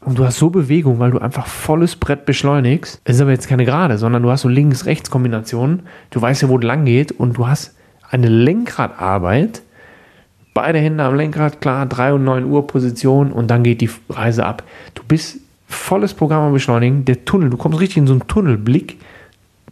Und 0.00 0.18
du 0.18 0.24
hast 0.24 0.38
so 0.38 0.50
Bewegung, 0.50 0.98
weil 0.98 1.10
du 1.10 1.18
einfach 1.18 1.46
volles 1.46 1.96
Brett 1.96 2.26
beschleunigst. 2.26 3.00
Es 3.04 3.16
ist 3.16 3.22
aber 3.22 3.32
jetzt 3.32 3.48
keine 3.48 3.64
gerade, 3.64 3.98
sondern 3.98 4.22
du 4.22 4.30
hast 4.30 4.42
so 4.42 4.48
Links-Rechts-Kombinationen. 4.48 5.82
Du 6.10 6.22
weißt 6.22 6.42
ja, 6.42 6.48
wo 6.48 6.58
es 6.58 6.64
lang 6.64 6.84
geht 6.84 7.12
und 7.12 7.38
du 7.38 7.48
hast 7.48 7.74
eine 8.08 8.28
Lenkradarbeit. 8.28 9.62
Beide 10.56 10.78
Hände 10.78 11.04
am 11.04 11.14
Lenkrad, 11.14 11.60
klar, 11.60 11.84
3 11.84 12.14
und 12.14 12.24
9 12.24 12.46
Uhr 12.46 12.66
Position 12.66 13.30
und 13.30 13.48
dann 13.48 13.62
geht 13.62 13.82
die 13.82 13.90
Reise 14.08 14.46
ab. 14.46 14.62
Du 14.94 15.02
bist 15.06 15.36
volles 15.68 16.14
Programm 16.14 16.44
am 16.44 16.54
Beschleunigen. 16.54 17.04
Der 17.04 17.26
Tunnel, 17.26 17.50
du 17.50 17.58
kommst 17.58 17.78
richtig 17.78 17.98
in 17.98 18.06
so 18.06 18.14
einen 18.14 18.26
Tunnelblick. 18.26 18.96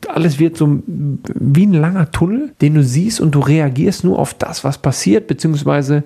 Alles 0.08 0.38
wird 0.38 0.58
so 0.58 0.82
wie 0.86 1.64
ein 1.64 1.72
langer 1.72 2.10
Tunnel, 2.10 2.52
den 2.60 2.74
du 2.74 2.84
siehst 2.84 3.18
und 3.22 3.34
du 3.34 3.40
reagierst 3.40 4.04
nur 4.04 4.18
auf 4.18 4.34
das, 4.34 4.62
was 4.62 4.76
passiert, 4.76 5.26
beziehungsweise 5.26 6.04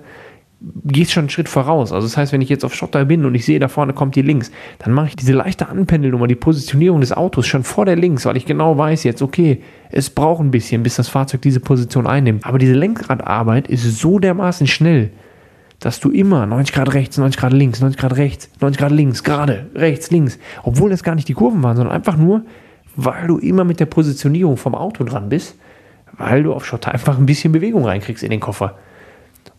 gehst 0.61 1.11
schon 1.11 1.21
einen 1.21 1.29
Schritt 1.29 1.47
voraus. 1.47 1.93
Also 1.93 2.05
das 2.05 2.17
heißt, 2.17 2.33
wenn 2.33 2.41
ich 2.41 2.49
jetzt 2.49 2.65
auf 2.65 2.75
Schotter 2.75 3.05
bin 3.05 3.25
und 3.25 3.33
ich 3.33 3.45
sehe, 3.45 3.59
da 3.59 3.69
vorne 3.69 3.93
kommt 3.93 4.15
die 4.15 4.21
links, 4.21 4.51
dann 4.79 4.93
mache 4.93 5.07
ich 5.07 5.15
diese 5.15 5.31
leichte 5.31 5.69
Anpendelnummer, 5.69 6.27
die 6.27 6.35
Positionierung 6.35 6.99
des 6.99 7.13
Autos 7.13 7.47
schon 7.47 7.63
vor 7.63 7.85
der 7.85 7.95
links, 7.95 8.25
weil 8.25 8.35
ich 8.35 8.45
genau 8.45 8.77
weiß 8.77 9.03
jetzt, 9.03 9.21
okay, 9.21 9.61
es 9.89 10.09
braucht 10.09 10.41
ein 10.41 10.51
bisschen, 10.51 10.83
bis 10.83 10.97
das 10.97 11.07
Fahrzeug 11.07 11.41
diese 11.41 11.61
Position 11.61 12.07
einnimmt. 12.07 12.45
Aber 12.45 12.57
diese 12.57 12.73
Lenkradarbeit 12.73 13.67
ist 13.67 13.83
so 13.99 14.19
dermaßen 14.19 14.67
schnell, 14.67 15.11
dass 15.79 16.01
du 16.01 16.09
immer 16.11 16.45
90 16.45 16.75
Grad 16.75 16.93
rechts, 16.93 17.17
90 17.17 17.39
Grad 17.39 17.53
links, 17.53 17.79
90 17.79 17.99
Grad 17.99 18.17
rechts, 18.17 18.49
90 18.59 18.79
Grad 18.79 18.91
links, 18.91 19.23
gerade, 19.23 19.67
rechts, 19.75 20.11
links, 20.11 20.39
obwohl 20.63 20.89
das 20.89 21.03
gar 21.03 21.15
nicht 21.15 21.29
die 21.29 21.33
Kurven 21.33 21.63
waren, 21.63 21.77
sondern 21.77 21.95
einfach 21.95 22.17
nur, 22.17 22.43
weil 22.97 23.27
du 23.27 23.37
immer 23.37 23.63
mit 23.63 23.79
der 23.79 23.85
Positionierung 23.85 24.57
vom 24.57 24.75
Auto 24.75 25.05
dran 25.05 25.29
bist, 25.29 25.55
weil 26.17 26.43
du 26.43 26.53
auf 26.53 26.65
Schotter 26.65 26.91
einfach 26.91 27.17
ein 27.17 27.25
bisschen 27.25 27.53
Bewegung 27.53 27.85
reinkriegst 27.85 28.23
in 28.23 28.31
den 28.31 28.41
Koffer. 28.41 28.75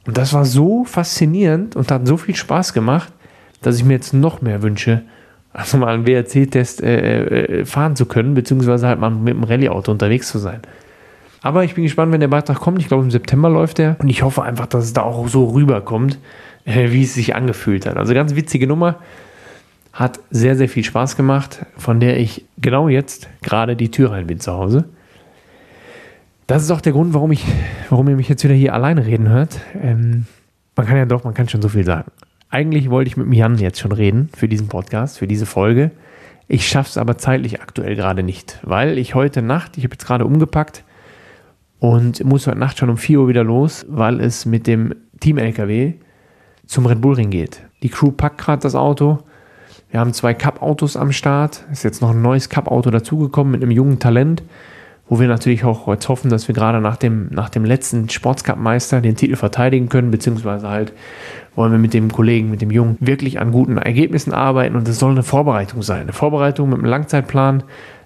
Und 0.06 0.16
das 0.16 0.32
war 0.32 0.44
so 0.44 0.84
faszinierend 0.84 1.76
und 1.76 1.90
hat 1.90 2.06
so 2.06 2.16
viel 2.16 2.34
Spaß 2.34 2.72
gemacht, 2.72 3.12
dass 3.62 3.76
ich 3.76 3.84
mir 3.84 3.94
jetzt 3.94 4.14
noch 4.14 4.40
mehr 4.40 4.62
wünsche, 4.62 5.02
also 5.52 5.78
mal 5.78 5.92
einen 5.94 6.06
WRC-Test 6.06 6.82
äh, 6.82 7.24
äh, 7.24 7.64
fahren 7.64 7.96
zu 7.96 8.06
können, 8.06 8.34
beziehungsweise 8.34 8.86
halt 8.86 9.00
mal 9.00 9.10
mit 9.10 9.34
dem 9.34 9.44
Rallye-Auto 9.44 9.90
unterwegs 9.92 10.28
zu 10.28 10.38
sein. 10.38 10.60
Aber 11.42 11.64
ich 11.64 11.74
bin 11.74 11.84
gespannt, 11.84 12.12
wenn 12.12 12.20
der 12.20 12.28
Beitrag 12.28 12.58
kommt. 12.60 12.80
Ich 12.80 12.88
glaube, 12.88 13.02
im 13.02 13.10
September 13.10 13.48
läuft 13.48 13.78
der. 13.78 13.96
Und 13.98 14.08
ich 14.08 14.22
hoffe 14.22 14.42
einfach, 14.42 14.66
dass 14.66 14.84
es 14.84 14.92
da 14.92 15.02
auch 15.02 15.26
so 15.28 15.46
rüberkommt, 15.46 16.18
äh, 16.64 16.90
wie 16.90 17.02
es 17.02 17.14
sich 17.14 17.34
angefühlt 17.34 17.86
hat. 17.86 17.96
Also 17.96 18.14
ganz 18.14 18.34
witzige 18.34 18.66
Nummer. 18.66 18.96
Hat 19.92 20.20
sehr, 20.30 20.54
sehr 20.54 20.68
viel 20.68 20.84
Spaß 20.84 21.16
gemacht, 21.16 21.66
von 21.76 21.98
der 21.98 22.20
ich 22.20 22.44
genau 22.58 22.88
jetzt 22.88 23.28
gerade 23.42 23.74
die 23.74 23.90
Tür 23.90 24.12
rein 24.12 24.28
bin 24.28 24.38
zu 24.38 24.52
Hause. 24.52 24.84
Das 26.50 26.64
ist 26.64 26.72
auch 26.72 26.80
der 26.80 26.92
Grund, 26.92 27.14
warum, 27.14 27.30
ich, 27.30 27.44
warum 27.90 28.08
ihr 28.08 28.16
mich 28.16 28.28
jetzt 28.28 28.42
wieder 28.42 28.54
hier 28.54 28.74
alleine 28.74 29.06
reden 29.06 29.28
hört. 29.28 29.60
Ähm, 29.80 30.26
man 30.74 30.84
kann 30.84 30.96
ja 30.96 31.06
doch, 31.06 31.22
man 31.22 31.32
kann 31.32 31.48
schon 31.48 31.62
so 31.62 31.68
viel 31.68 31.84
sagen. 31.84 32.10
Eigentlich 32.48 32.90
wollte 32.90 33.06
ich 33.06 33.16
mit 33.16 33.32
Jan 33.32 33.56
jetzt 33.58 33.78
schon 33.78 33.92
reden 33.92 34.28
für 34.36 34.48
diesen 34.48 34.66
Podcast, 34.66 35.18
für 35.18 35.28
diese 35.28 35.46
Folge. 35.46 35.92
Ich 36.48 36.66
schaffe 36.66 36.88
es 36.88 36.98
aber 36.98 37.18
zeitlich 37.18 37.62
aktuell 37.62 37.94
gerade 37.94 38.24
nicht, 38.24 38.58
weil 38.64 38.98
ich 38.98 39.14
heute 39.14 39.42
Nacht, 39.42 39.78
ich 39.78 39.84
habe 39.84 39.94
jetzt 39.94 40.04
gerade 40.04 40.26
umgepackt 40.26 40.82
und 41.78 42.24
muss 42.24 42.48
heute 42.48 42.58
Nacht 42.58 42.78
schon 42.78 42.90
um 42.90 42.96
4 42.96 43.20
Uhr 43.20 43.28
wieder 43.28 43.44
los, 43.44 43.86
weil 43.88 44.18
es 44.18 44.44
mit 44.44 44.66
dem 44.66 44.92
Team-LKW 45.20 45.92
zum 46.66 46.84
Red 46.84 47.00
Bull 47.00 47.14
Ring 47.14 47.30
geht. 47.30 47.62
Die 47.84 47.90
Crew 47.90 48.10
packt 48.10 48.38
gerade 48.38 48.62
das 48.62 48.74
Auto. 48.74 49.20
Wir 49.92 50.00
haben 50.00 50.12
zwei 50.12 50.34
Cup-Autos 50.34 50.96
am 50.96 51.12
Start. 51.12 51.64
Ist 51.70 51.84
jetzt 51.84 52.02
noch 52.02 52.10
ein 52.10 52.22
neues 52.22 52.48
Cup-Auto 52.48 52.90
dazugekommen 52.90 53.52
mit 53.52 53.62
einem 53.62 53.70
jungen 53.70 54.00
Talent 54.00 54.42
wo 55.10 55.18
wir 55.18 55.26
natürlich 55.26 55.64
auch 55.64 55.88
jetzt 55.88 56.08
hoffen, 56.08 56.30
dass 56.30 56.46
wir 56.46 56.54
gerade 56.54 56.80
nach 56.80 56.96
dem, 56.96 57.26
nach 57.32 57.50
dem 57.50 57.64
letzten 57.64 58.08
Sportscup-Meister 58.08 59.00
den 59.00 59.16
Titel 59.16 59.34
verteidigen 59.34 59.88
können, 59.88 60.12
beziehungsweise 60.12 60.68
halt 60.68 60.92
wollen 61.56 61.72
wir 61.72 61.80
mit 61.80 61.94
dem 61.94 62.12
Kollegen, 62.12 62.48
mit 62.48 62.62
dem 62.62 62.70
Jungen 62.70 62.96
wirklich 63.00 63.40
an 63.40 63.50
guten 63.50 63.76
Ergebnissen 63.76 64.32
arbeiten 64.32 64.76
und 64.76 64.86
es 64.86 65.00
soll 65.00 65.10
eine 65.10 65.24
Vorbereitung 65.24 65.82
sein. 65.82 66.02
Eine 66.02 66.12
Vorbereitung 66.12 66.70
mit 66.70 66.78
einem 66.78 66.86
Langzeitplan. 66.86 67.64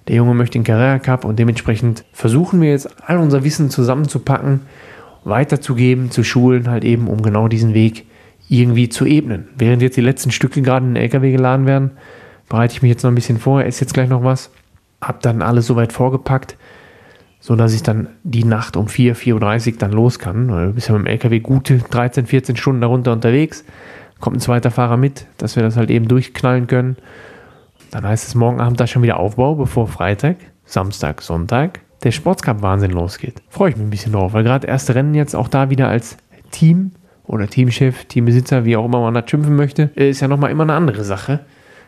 Der 0.09 0.17
Junge 0.17 0.35
möchte 0.35 0.59
den 0.59 0.65
Carrera 0.65 0.99
Cup 0.99 1.27
und 1.27 1.39
dementsprechend 1.39 2.07
versuchen 2.15 2.63
wir 2.63 2.71
jetzt 2.71 2.89
all 3.07 3.19
unser 3.19 3.45
Wissen 3.45 3.69
zusammenzupacken, 3.69 4.63
weiterzugeben, 5.25 6.11
zu 6.11 6.25
schulen, 6.25 6.71
halt 6.71 6.85
eben, 6.85 7.09
um 7.09 7.21
genau 7.21 7.49
diesen 7.49 7.75
Weg 7.75 8.07
irgendwie 8.49 8.89
zu 8.89 9.05
ebnen. 9.05 9.49
Während 9.59 9.83
jetzt 9.83 9.99
die 9.99 10.03
letzten 10.03 10.31
Stücke 10.31 10.63
gerade 10.63 10.87
in 10.87 10.95
den 10.95 11.03
LKW 11.03 11.33
geladen 11.33 11.67
werden, 11.67 11.91
bereite 12.49 12.73
ich 12.73 12.81
mich 12.81 12.91
jetzt 12.91 13.03
noch 13.03 13.11
ein 13.11 13.15
bisschen 13.15 13.39
vor, 13.39 13.63
esse 13.63 13.83
jetzt 13.83 13.93
gleich 13.93 14.09
noch 14.09 14.25
was, 14.25 14.51
habe 15.03 15.19
dann 15.21 15.43
alles 15.43 15.67
soweit 15.67 15.93
vorgepackt, 15.93 16.57
so 17.45 17.57
dass 17.57 17.75
ich 17.75 17.83
dann 17.83 18.09
die 18.23 18.43
Nacht 18.43 18.75
um 18.75 18.89
4, 18.89 19.15
4.30 19.15 19.73
Uhr 19.73 19.79
dann 19.79 19.93
los 19.93 20.19
kann. 20.19 20.49
Du 20.49 20.73
bist 20.73 20.89
ja 20.89 20.95
mit 20.95 21.03
dem 21.03 21.07
LKW 21.09 21.41
gute 21.41 21.77
13, 21.77 22.25
14 22.25 22.57
Stunden 22.57 22.81
darunter 22.81 23.13
unterwegs. 23.13 23.67
Kommt 24.19 24.39
ein 24.39 24.41
zweiter 24.41 24.71
Fahrer 24.71 24.97
mit, 24.97 25.27
dass 25.37 25.55
wir 25.55 25.63
das 25.63 25.77
halt 25.77 25.91
eben 25.91 26.09
durchknallen 26.09 26.67
können. 26.69 26.97
Dann 27.91 28.09
heißt 28.09 28.27
es 28.27 28.35
morgen 28.35 28.63
Abend 28.63 28.81
da 28.81 28.87
schon 28.87 29.03
wieder 29.03 29.19
Aufbau, 29.19 29.57
bevor 29.57 29.89
Freitag, 29.89 30.37
Samstag, 30.65 31.21
Sonntag 31.21 31.81
der 32.03 32.13
Sportscup-Wahnsinn 32.13 32.93
losgeht. 32.93 33.43
Freue 33.51 33.69
ich 33.69 33.77
mich 33.77 33.89
ein 33.89 33.91
bisschen 33.91 34.13
drauf, 34.13 34.33
weil 34.33 34.43
gerade 34.43 34.67
erste 34.67 34.95
Rennen 34.95 35.15
jetzt 35.15 35.37
auch 35.37 35.49
da 35.49 35.69
wieder 35.69 35.89
als 35.89 36.17
Team 36.51 36.93
oder 37.27 37.47
Teamchef, 37.47 38.07
Teambesitzer, 38.07 38.65
wie 38.65 38.79
auch 38.79 38.87
immer 38.87 39.03
man 39.03 39.13
das 39.13 39.29
schimpfen 39.29 39.55
möchte, 39.55 39.91
ist 39.97 40.21
ja 40.21 40.29
nochmal 40.29 40.51
immer 40.51 40.63
eine 40.63 40.73
andere 40.73 41.05
Sache. 41.05 41.41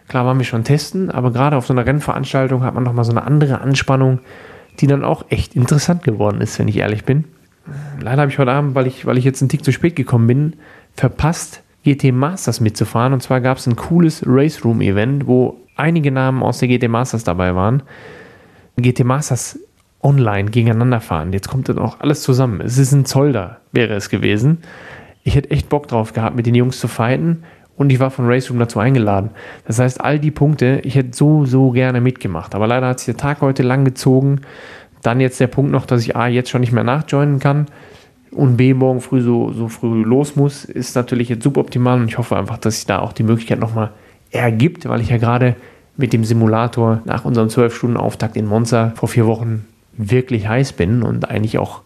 Klar 0.07 0.27
waren 0.27 0.37
wir 0.37 0.45
schon 0.45 0.65
testen, 0.65 1.11
aber 1.11 1.33
gerade 1.33 1.57
auf 1.57 1.67
so 1.67 1.73
einer 1.73 1.87
Rennveranstaltung 1.87 2.63
hat 2.63 2.75
man 2.75 2.85
nochmal 2.85 3.07
so 3.07 3.13
eine 3.13 3.25
andere 3.25 3.63
Anspannung, 3.63 4.21
die 4.80 4.87
dann 4.87 5.04
auch 5.04 5.25
echt 5.28 5.56
interessant 5.56 6.02
geworden 6.02 6.40
ist, 6.40 6.59
wenn 6.59 6.68
ich 6.68 6.76
ehrlich 6.76 7.04
bin. 7.04 7.25
Leider 8.00 8.23
habe 8.23 8.30
ich 8.30 8.38
heute 8.38 8.52
Abend, 8.52 8.75
weil 8.75 8.87
ich, 8.87 9.06
weil 9.06 9.18
ich 9.18 9.25
jetzt 9.25 9.42
einen 9.42 9.49
Tick 9.49 9.64
zu 9.64 9.73
spät 9.73 9.97
gekommen 9.97 10.26
bin, 10.26 10.56
verpasst, 10.95 11.62
GT 11.85 12.12
Masters 12.12 12.61
mitzufahren. 12.61 13.12
Und 13.12 13.23
zwar 13.23 13.40
gab 13.40 13.59
es 13.59 13.66
ein 13.66 13.76
cooles 13.76 14.23
Race 14.26 14.64
Room 14.64 14.80
Event, 14.80 15.26
wo 15.26 15.61
einige 15.76 16.11
Namen 16.11 16.42
aus 16.42 16.59
der 16.59 16.68
GT 16.68 16.88
Masters 16.88 17.25
dabei 17.25 17.54
waren. 17.54 17.83
GT 18.76 19.04
Masters 19.04 19.59
online 20.02 20.50
gegeneinander 20.50 21.00
fahren. 21.00 21.33
Jetzt 21.33 21.49
kommt 21.49 21.68
dann 21.68 21.78
auch 21.78 22.00
alles 22.00 22.23
zusammen. 22.23 22.61
Es 22.61 22.78
ist 22.78 22.92
ein 22.92 23.04
Zoll 23.04 23.33
da, 23.33 23.59
wäre 23.73 23.95
es 23.95 24.09
gewesen. 24.09 24.59
Ich 25.25 25.35
hätte 25.35 25.50
echt 25.50 25.68
Bock 25.68 25.88
drauf 25.88 26.12
gehabt, 26.12 26.37
mit 26.37 26.47
den 26.47 26.54
Jungs 26.54 26.78
zu 26.78 26.87
fighten 26.87 27.42
und 27.76 27.90
ich 27.90 28.00
war 28.00 28.11
von 28.11 28.26
Race 28.26 28.50
Room 28.50 28.59
dazu 28.59 28.78
eingeladen. 28.78 29.30
Das 29.66 29.78
heißt, 29.78 30.00
all 30.00 30.18
die 30.18 30.30
Punkte, 30.30 30.80
ich 30.85 30.95
hätte 30.95 31.16
so, 31.16 31.45
so 31.45 31.71
gerne 31.71 32.00
mitgemacht. 32.00 32.54
Aber 32.54 32.66
leider 32.66 32.88
hat 32.88 33.00
sich 33.00 33.06
der 33.06 33.16
Tag 33.16 33.40
heute 33.40 33.62
lang 33.62 33.85
gezogen. 33.85 34.40
Dann 35.02 35.21
jetzt 35.21 35.38
der 35.40 35.47
Punkt 35.47 35.71
noch, 35.71 35.87
dass 35.87 36.02
ich 36.02 36.16
A, 36.16 36.26
jetzt 36.26 36.50
schon 36.50 36.62
nicht 36.62 36.73
mehr 36.73 36.85
nachjoinen 36.85 37.38
kann 37.38 37.66
und 38.37 38.56
B, 38.56 38.75
morgen 38.75 39.00
früh 39.00 39.21
so, 39.23 39.52
so 39.52 39.68
früh 39.68 40.02
los 40.02 40.37
muss, 40.37 40.64
ist 40.64 40.95
natürlich 40.95 41.28
jetzt 41.28 41.42
suboptimal 41.42 42.00
und 42.00 42.09
ich 42.09 42.18
hoffe 42.18 42.37
einfach, 42.37 42.59
dass 42.59 42.76
sich 42.76 42.87
da 42.87 42.99
auch 42.99 43.12
die 43.12 43.23
Möglichkeit 43.23 43.59
nochmal 43.59 43.90
ergibt, 44.30 44.88
weil 44.88 45.00
ich 45.00 45.09
ja 45.09 45.16
gerade 45.16 45.56
mit 45.97 46.12
dem 46.12 46.25
Simulator 46.25 47.00
nach 47.04 47.25
unserem 47.25 47.49
12-Stunden-Auftakt 47.49 48.37
in 48.37 48.47
Monza 48.47 48.92
vor 48.97 49.09
vier 49.09 49.26
Wochen 49.26 49.64
wirklich 49.97 50.47
heiß 50.47 50.75
bin 50.75 51.02
und 51.02 51.30
eigentlich 51.30 51.59
auch 51.59 51.83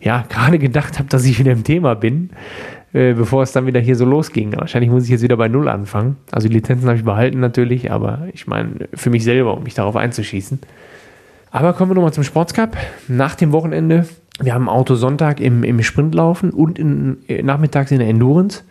ja, 0.00 0.24
gerade 0.28 0.58
gedacht 0.58 0.98
habe, 0.98 1.08
dass 1.08 1.24
ich 1.24 1.38
wieder 1.38 1.52
im 1.52 1.64
Thema 1.64 1.94
bin. 1.94 2.30
Äh, 2.94 3.14
bevor 3.14 3.42
es 3.42 3.52
dann 3.52 3.66
wieder 3.66 3.80
hier 3.80 3.96
so 3.96 4.04
losging. 4.04 4.54
Wahrscheinlich 4.54 4.90
muss 4.90 5.04
ich 5.04 5.10
jetzt 5.10 5.22
wieder 5.22 5.38
bei 5.38 5.48
Null 5.48 5.68
anfangen. 5.68 6.16
Also 6.30 6.48
die 6.48 6.54
Lizenzen 6.54 6.86
habe 6.88 6.98
ich 6.98 7.04
behalten 7.04 7.40
natürlich, 7.40 7.90
aber 7.90 8.28
ich 8.34 8.46
meine, 8.46 8.88
für 8.92 9.08
mich 9.08 9.24
selber, 9.24 9.56
um 9.56 9.62
mich 9.62 9.74
darauf 9.74 9.96
einzuschießen. 9.96 10.60
Aber 11.50 11.72
kommen 11.72 11.90
wir 11.90 11.94
nochmal 11.94 12.12
zum 12.12 12.24
Sportscup. 12.24 12.76
Nach 13.08 13.34
dem 13.34 13.52
Wochenende, 13.52 14.06
wir 14.40 14.52
haben 14.52 14.68
Auto 14.68 14.94
Sonntag 14.94 15.40
im, 15.40 15.64
im 15.64 15.82
Sprint 15.82 16.14
laufen 16.14 16.50
und 16.50 16.78
in, 16.78 17.18
äh, 17.28 17.42
nachmittags 17.42 17.90
in 17.92 17.98
der 17.98 18.08
Endurance. 18.08 18.62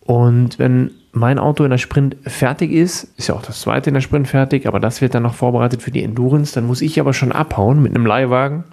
Und 0.00 0.58
wenn 0.58 0.90
mein 1.12 1.38
Auto 1.38 1.62
in 1.62 1.70
der 1.70 1.78
Sprint 1.78 2.16
fertig 2.24 2.72
ist, 2.72 3.16
ist 3.16 3.28
ja 3.28 3.34
auch 3.36 3.42
das 3.42 3.60
zweite 3.60 3.90
in 3.90 3.94
der 3.94 4.00
Sprint 4.00 4.26
fertig, 4.26 4.66
aber 4.66 4.80
das 4.80 5.00
wird 5.00 5.14
dann 5.14 5.22
noch 5.22 5.34
vorbereitet 5.34 5.82
für 5.82 5.90
die 5.90 6.02
Endurance, 6.02 6.54
dann 6.54 6.66
muss 6.66 6.82
ich 6.82 6.98
aber 7.00 7.12
schon 7.12 7.32
abhauen 7.32 7.82
mit 7.82 7.94
einem 7.94 8.06
Leihwagen 8.06 8.64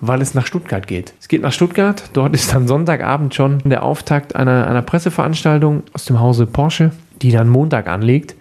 weil 0.00 0.20
es 0.22 0.34
nach 0.34 0.46
Stuttgart 0.46 0.86
geht. 0.86 1.14
Es 1.20 1.28
geht 1.28 1.42
nach 1.42 1.52
Stuttgart, 1.52 2.10
dort 2.12 2.34
ist 2.34 2.54
dann 2.54 2.68
Sonntagabend 2.68 3.34
schon 3.34 3.58
der 3.64 3.82
Auftakt 3.82 4.36
einer, 4.36 4.66
einer 4.66 4.82
Presseveranstaltung 4.82 5.82
aus 5.92 6.04
dem 6.04 6.20
Hause 6.20 6.46
Porsche, 6.46 6.92
die 7.22 7.30
dann 7.30 7.48
Montag 7.48 7.88
anlegt. 7.88 8.34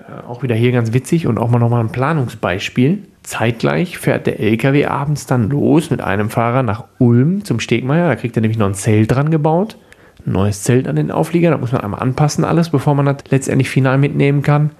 Äh, 0.00 0.26
auch 0.26 0.42
wieder 0.42 0.54
hier 0.54 0.72
ganz 0.72 0.92
witzig 0.92 1.26
und 1.26 1.38
auch 1.38 1.50
mal 1.50 1.58
nochmal 1.58 1.80
ein 1.80 1.92
Planungsbeispiel. 1.92 3.02
Zeitgleich 3.22 3.98
fährt 3.98 4.26
der 4.26 4.38
LKW 4.38 4.86
abends 4.86 5.26
dann 5.26 5.50
los 5.50 5.90
mit 5.90 6.00
einem 6.00 6.30
Fahrer 6.30 6.62
nach 6.62 6.84
Ulm 6.98 7.44
zum 7.44 7.58
Stegmeier. 7.58 8.08
Da 8.08 8.14
kriegt 8.14 8.36
er 8.36 8.40
nämlich 8.40 8.58
noch 8.58 8.68
ein 8.68 8.74
Zelt 8.74 9.12
dran 9.12 9.30
gebaut. 9.30 9.76
Ein 10.24 10.32
neues 10.32 10.62
Zelt 10.62 10.86
an 10.86 10.96
den 10.96 11.10
Auflieger. 11.10 11.50
Da 11.50 11.58
muss 11.58 11.72
man 11.72 11.80
einmal 11.80 12.00
anpassen 12.00 12.44
alles, 12.44 12.70
bevor 12.70 12.94
man 12.94 13.06
das 13.06 13.16
letztendlich 13.30 13.68
final 13.68 13.98
mitnehmen 13.98 14.42
kann. 14.42 14.70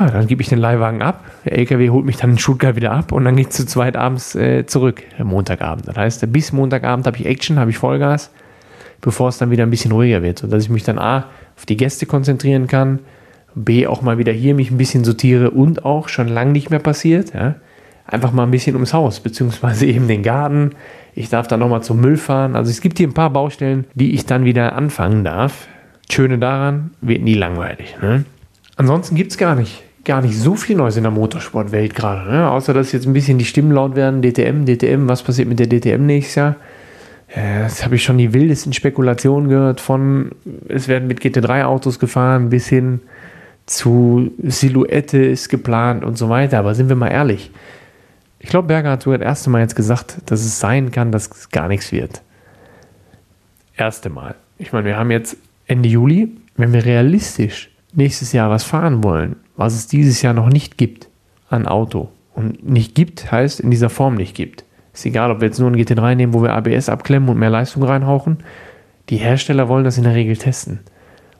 Ja, 0.00 0.10
dann 0.10 0.26
gebe 0.26 0.40
ich 0.40 0.48
den 0.48 0.58
Leihwagen 0.58 1.02
ab. 1.02 1.26
Der 1.44 1.58
LKW 1.58 1.90
holt 1.90 2.06
mich 2.06 2.16
dann 2.16 2.30
in 2.30 2.38
Stuttgart 2.38 2.74
wieder 2.74 2.90
ab 2.90 3.12
und 3.12 3.22
dann 3.26 3.36
geht 3.36 3.50
es 3.50 3.56
zu 3.56 3.66
zweit 3.66 3.96
abends 3.96 4.34
äh, 4.34 4.64
zurück, 4.64 5.02
Montagabend. 5.22 5.86
Das 5.86 5.96
heißt, 5.96 6.32
bis 6.32 6.52
Montagabend 6.52 7.06
habe 7.06 7.18
ich 7.18 7.26
Action, 7.26 7.58
habe 7.58 7.70
ich 7.70 7.76
Vollgas, 7.76 8.30
bevor 9.02 9.28
es 9.28 9.36
dann 9.36 9.50
wieder 9.50 9.64
ein 9.64 9.70
bisschen 9.70 9.92
ruhiger 9.92 10.22
wird, 10.22 10.38
sodass 10.38 10.64
ich 10.64 10.70
mich 10.70 10.84
dann 10.84 10.98
A 10.98 11.26
auf 11.54 11.66
die 11.66 11.76
Gäste 11.76 12.06
konzentrieren 12.06 12.66
kann, 12.66 13.00
B 13.54 13.86
auch 13.86 14.00
mal 14.00 14.16
wieder 14.16 14.32
hier 14.32 14.54
mich 14.54 14.70
ein 14.70 14.78
bisschen 14.78 15.04
sortiere 15.04 15.50
und 15.50 15.84
auch 15.84 16.08
schon 16.08 16.28
lange 16.28 16.52
nicht 16.52 16.70
mehr 16.70 16.78
passiert, 16.78 17.34
ja, 17.34 17.56
einfach 18.06 18.32
mal 18.32 18.44
ein 18.44 18.50
bisschen 18.50 18.76
ums 18.76 18.94
Haus, 18.94 19.20
beziehungsweise 19.20 19.84
eben 19.84 20.08
den 20.08 20.22
Garten. 20.22 20.70
Ich 21.14 21.28
darf 21.28 21.46
dann 21.46 21.60
nochmal 21.60 21.82
zum 21.82 22.00
Müll 22.00 22.16
fahren. 22.16 22.56
Also 22.56 22.70
es 22.70 22.80
gibt 22.80 22.96
hier 22.96 23.06
ein 23.06 23.12
paar 23.12 23.30
Baustellen, 23.30 23.84
die 23.92 24.14
ich 24.14 24.24
dann 24.24 24.46
wieder 24.46 24.74
anfangen 24.76 25.24
darf. 25.24 25.68
Schöne 26.10 26.38
daran, 26.38 26.92
wird 27.02 27.20
nie 27.20 27.34
langweilig. 27.34 27.96
Ne? 28.00 28.24
Ansonsten 28.76 29.14
gibt 29.14 29.32
es 29.32 29.36
gar 29.36 29.54
nicht 29.54 29.82
gar 30.04 30.22
nicht 30.22 30.36
so 30.36 30.54
viel 30.54 30.76
Neues 30.76 30.96
in 30.96 31.02
der 31.02 31.12
Motorsportwelt 31.12 31.94
gerade. 31.94 32.30
Ne? 32.30 32.50
Außer 32.50 32.74
dass 32.74 32.92
jetzt 32.92 33.06
ein 33.06 33.12
bisschen 33.12 33.38
die 33.38 33.44
Stimmen 33.44 33.72
laut 33.72 33.96
werden. 33.96 34.22
DTM, 34.22 34.64
DTM, 34.64 35.08
was 35.08 35.22
passiert 35.22 35.48
mit 35.48 35.58
der 35.58 35.68
DTM 35.68 36.06
nächstes 36.06 36.34
Jahr? 36.36 36.56
Ja, 37.34 37.60
das 37.60 37.84
habe 37.84 37.94
ich 37.94 38.02
schon 38.02 38.18
die 38.18 38.32
wildesten 38.32 38.72
Spekulationen 38.72 39.48
gehört. 39.48 39.80
Von 39.80 40.32
es 40.68 40.88
werden 40.88 41.06
mit 41.06 41.20
GT3-Autos 41.20 41.98
gefahren 41.98 42.50
bis 42.50 42.68
hin 42.68 43.00
zu 43.66 44.32
Silhouette 44.42 45.18
ist 45.18 45.48
geplant 45.48 46.04
und 46.04 46.18
so 46.18 46.28
weiter. 46.28 46.58
Aber 46.58 46.74
sind 46.74 46.88
wir 46.88 46.96
mal 46.96 47.08
ehrlich. 47.08 47.52
Ich 48.40 48.48
glaube, 48.48 48.68
Berger 48.68 48.90
hat 48.90 49.02
sogar 49.02 49.18
das 49.18 49.26
erste 49.26 49.50
Mal 49.50 49.60
jetzt 49.60 49.76
gesagt, 49.76 50.18
dass 50.26 50.40
es 50.40 50.58
sein 50.58 50.90
kann, 50.90 51.12
dass 51.12 51.30
es 51.30 51.50
gar 51.50 51.68
nichts 51.68 51.92
wird. 51.92 52.22
Erste 53.76 54.10
Mal. 54.10 54.34
Ich 54.58 54.72
meine, 54.72 54.86
wir 54.86 54.96
haben 54.96 55.10
jetzt 55.10 55.36
Ende 55.66 55.88
Juli. 55.88 56.36
Wenn 56.56 56.72
wir 56.72 56.84
realistisch 56.84 57.70
nächstes 57.94 58.32
Jahr 58.32 58.50
was 58.50 58.64
fahren 58.64 59.04
wollen, 59.04 59.36
was 59.60 59.74
es 59.74 59.86
dieses 59.86 60.22
Jahr 60.22 60.32
noch 60.32 60.48
nicht 60.48 60.78
gibt 60.78 61.10
an 61.50 61.66
Auto 61.66 62.08
und 62.34 62.66
nicht 62.66 62.94
gibt, 62.94 63.30
heißt 63.30 63.60
in 63.60 63.70
dieser 63.70 63.90
Form 63.90 64.14
nicht 64.14 64.34
gibt. 64.34 64.64
Ist 64.94 65.04
egal, 65.04 65.30
ob 65.30 65.42
wir 65.42 65.48
jetzt 65.48 65.58
nur 65.58 65.68
einen 65.68 65.78
GT3 65.78 66.14
nehmen, 66.14 66.32
wo 66.32 66.42
wir 66.42 66.54
ABS 66.54 66.88
abklemmen 66.88 67.28
und 67.28 67.38
mehr 67.38 67.50
Leistung 67.50 67.82
reinhauchen. 67.82 68.38
Die 69.10 69.18
Hersteller 69.18 69.68
wollen 69.68 69.84
das 69.84 69.98
in 69.98 70.04
der 70.04 70.14
Regel 70.14 70.38
testen. 70.38 70.80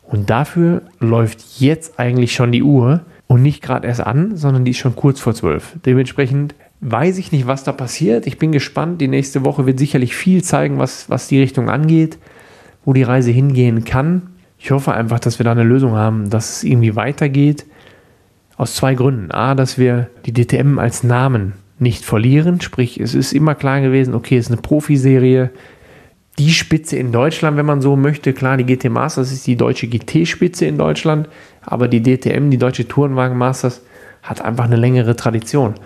Und 0.02 0.28
dafür 0.28 0.82
läuft 0.98 1.60
jetzt 1.60 1.98
eigentlich 1.98 2.34
schon 2.34 2.52
die 2.52 2.62
Uhr 2.62 3.00
und 3.26 3.40
nicht 3.40 3.62
gerade 3.62 3.88
erst 3.88 4.02
an, 4.02 4.36
sondern 4.36 4.66
die 4.66 4.72
ist 4.72 4.78
schon 4.78 4.96
kurz 4.96 5.18
vor 5.18 5.32
zwölf. 5.32 5.76
Dementsprechend 5.86 6.54
weiß 6.82 7.16
ich 7.16 7.32
nicht, 7.32 7.46
was 7.46 7.64
da 7.64 7.72
passiert. 7.72 8.26
Ich 8.26 8.36
bin 8.36 8.52
gespannt. 8.52 9.00
Die 9.00 9.08
nächste 9.08 9.46
Woche 9.46 9.64
wird 9.64 9.78
sicherlich 9.78 10.14
viel 10.14 10.44
zeigen, 10.44 10.78
was, 10.78 11.08
was 11.08 11.26
die 11.26 11.40
Richtung 11.40 11.70
angeht, 11.70 12.18
wo 12.84 12.92
die 12.92 13.02
Reise 13.02 13.30
hingehen 13.30 13.84
kann. 13.84 14.28
Ich 14.58 14.72
hoffe 14.72 14.92
einfach, 14.92 15.20
dass 15.20 15.38
wir 15.38 15.44
da 15.44 15.52
eine 15.52 15.62
Lösung 15.62 15.92
haben, 15.92 16.28
dass 16.28 16.56
es 16.56 16.64
irgendwie 16.64 16.96
weitergeht. 16.96 17.64
Aus 18.60 18.74
zwei 18.74 18.92
Gründen. 18.92 19.30
A, 19.30 19.54
dass 19.54 19.78
wir 19.78 20.10
die 20.26 20.34
DTM 20.34 20.78
als 20.78 21.02
Namen 21.02 21.54
nicht 21.78 22.04
verlieren. 22.04 22.60
Sprich, 22.60 23.00
es 23.00 23.14
ist 23.14 23.32
immer 23.32 23.54
klar 23.54 23.80
gewesen, 23.80 24.12
okay, 24.12 24.36
es 24.36 24.48
ist 24.48 24.52
eine 24.52 24.60
Profiserie 24.60 25.48
die 26.38 26.50
Spitze 26.50 26.98
in 26.98 27.10
Deutschland, 27.10 27.56
wenn 27.56 27.64
man 27.64 27.80
so 27.80 27.96
möchte. 27.96 28.34
Klar, 28.34 28.58
die 28.58 28.64
GT 28.64 28.90
Masters 28.90 29.32
ist 29.32 29.46
die 29.46 29.56
deutsche 29.56 29.88
GT-Spitze 29.88 30.66
in 30.66 30.76
Deutschland, 30.76 31.26
aber 31.62 31.88
die 31.88 32.02
DTM, 32.02 32.50
die 32.50 32.58
deutsche 32.58 32.86
Tourenwagen 32.86 33.38
Masters, 33.38 33.80
hat 34.22 34.42
einfach 34.42 34.64
eine 34.64 34.76
längere 34.76 35.16
Tradition. 35.16 35.76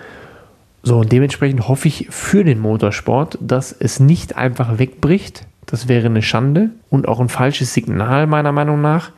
So, 0.82 0.98
und 0.98 1.12
dementsprechend 1.12 1.68
hoffe 1.68 1.86
ich 1.86 2.08
für 2.10 2.42
den 2.42 2.58
Motorsport, 2.58 3.38
dass 3.40 3.70
es 3.70 4.00
nicht 4.00 4.36
einfach 4.36 4.80
wegbricht. 4.80 5.46
Das 5.66 5.86
wäre 5.86 6.06
eine 6.06 6.22
Schande 6.22 6.70
und 6.90 7.06
auch 7.06 7.20
ein 7.20 7.28
falsches 7.28 7.72
Signal, 7.72 8.26
meiner 8.26 8.50
Meinung 8.50 8.82
nach. 8.82 9.12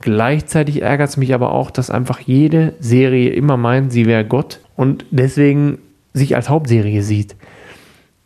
Gleichzeitig 0.00 0.82
ärgert 0.82 1.10
es 1.10 1.16
mich 1.16 1.34
aber 1.34 1.52
auch, 1.52 1.70
dass 1.70 1.90
einfach 1.90 2.20
jede 2.20 2.74
Serie 2.78 3.30
immer 3.30 3.56
meint, 3.56 3.92
sie 3.92 4.06
wäre 4.06 4.24
Gott 4.24 4.60
und 4.76 5.06
deswegen 5.10 5.78
sich 6.12 6.36
als 6.36 6.48
Hauptserie 6.48 7.02
sieht 7.02 7.36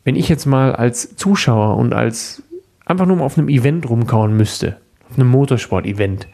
wenn 0.08 0.16
ich 0.16 0.30
jetzt 0.30 0.46
mal 0.46 0.74
als 0.74 1.16
Zuschauer 1.16 1.76
und 1.76 1.92
als 1.92 2.42
einfach 2.86 3.04
nur 3.04 3.18
mal 3.18 3.24
auf 3.24 3.36
einem 3.36 3.50
Event 3.50 3.90
rumkauen 3.90 4.34
müsste, 4.34 4.78
auf 5.10 5.18
einem 5.18 5.28
Motorsport-Event, 5.28 6.28